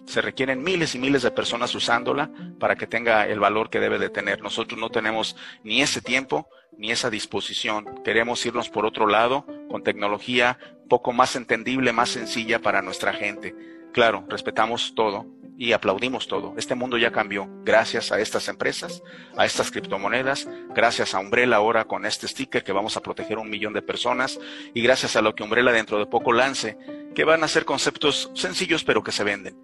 se 0.05 0.21
requieren 0.21 0.63
miles 0.63 0.95
y 0.95 0.99
miles 0.99 1.21
de 1.21 1.31
personas 1.31 1.73
usándola 1.75 2.31
para 2.59 2.75
que 2.75 2.87
tenga 2.87 3.27
el 3.27 3.39
valor 3.39 3.69
que 3.69 3.79
debe 3.79 3.99
de 3.99 4.09
tener. 4.09 4.41
Nosotros 4.41 4.79
no 4.79 4.89
tenemos 4.89 5.35
ni 5.63 5.81
ese 5.81 6.01
tiempo 6.01 6.49
ni 6.77 6.91
esa 6.91 7.09
disposición. 7.09 8.03
Queremos 8.03 8.45
irnos 8.45 8.69
por 8.69 8.85
otro 8.85 9.05
lado 9.07 9.45
con 9.69 9.83
tecnología 9.83 10.57
poco 10.89 11.13
más 11.13 11.35
entendible, 11.35 11.93
más 11.93 12.09
sencilla 12.09 12.59
para 12.59 12.81
nuestra 12.81 13.13
gente. 13.13 13.55
Claro, 13.93 14.25
respetamos 14.27 14.93
todo 14.95 15.25
y 15.59 15.73
aplaudimos 15.73 16.29
todo. 16.29 16.53
Este 16.57 16.73
mundo 16.73 16.97
ya 16.97 17.11
cambió 17.11 17.49
gracias 17.65 18.13
a 18.13 18.19
estas 18.19 18.47
empresas, 18.47 19.03
a 19.35 19.45
estas 19.45 19.69
criptomonedas, 19.69 20.47
gracias 20.73 21.13
a 21.13 21.19
Umbrella 21.19 21.57
ahora 21.57 21.83
con 21.83 22.05
este 22.05 22.29
sticker 22.29 22.63
que 22.63 22.71
vamos 22.71 22.95
a 22.95 23.01
proteger 23.01 23.37
un 23.37 23.49
millón 23.49 23.73
de 23.73 23.81
personas 23.81 24.39
y 24.73 24.81
gracias 24.81 25.17
a 25.17 25.21
lo 25.21 25.35
que 25.35 25.43
Umbrella 25.43 25.73
dentro 25.73 25.99
de 25.99 26.05
poco 26.05 26.31
lance, 26.31 26.77
que 27.13 27.25
van 27.25 27.43
a 27.43 27.49
ser 27.49 27.65
conceptos 27.65 28.31
sencillos 28.35 28.85
pero 28.85 29.03
que 29.03 29.11
se 29.11 29.25
venden. 29.25 29.61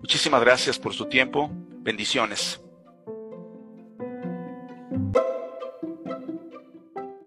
Muchísimas 0.00 0.40
gracias 0.40 0.76
por 0.76 0.92
su 0.92 1.06
tiempo. 1.06 1.48
Bendiciones. 1.52 2.60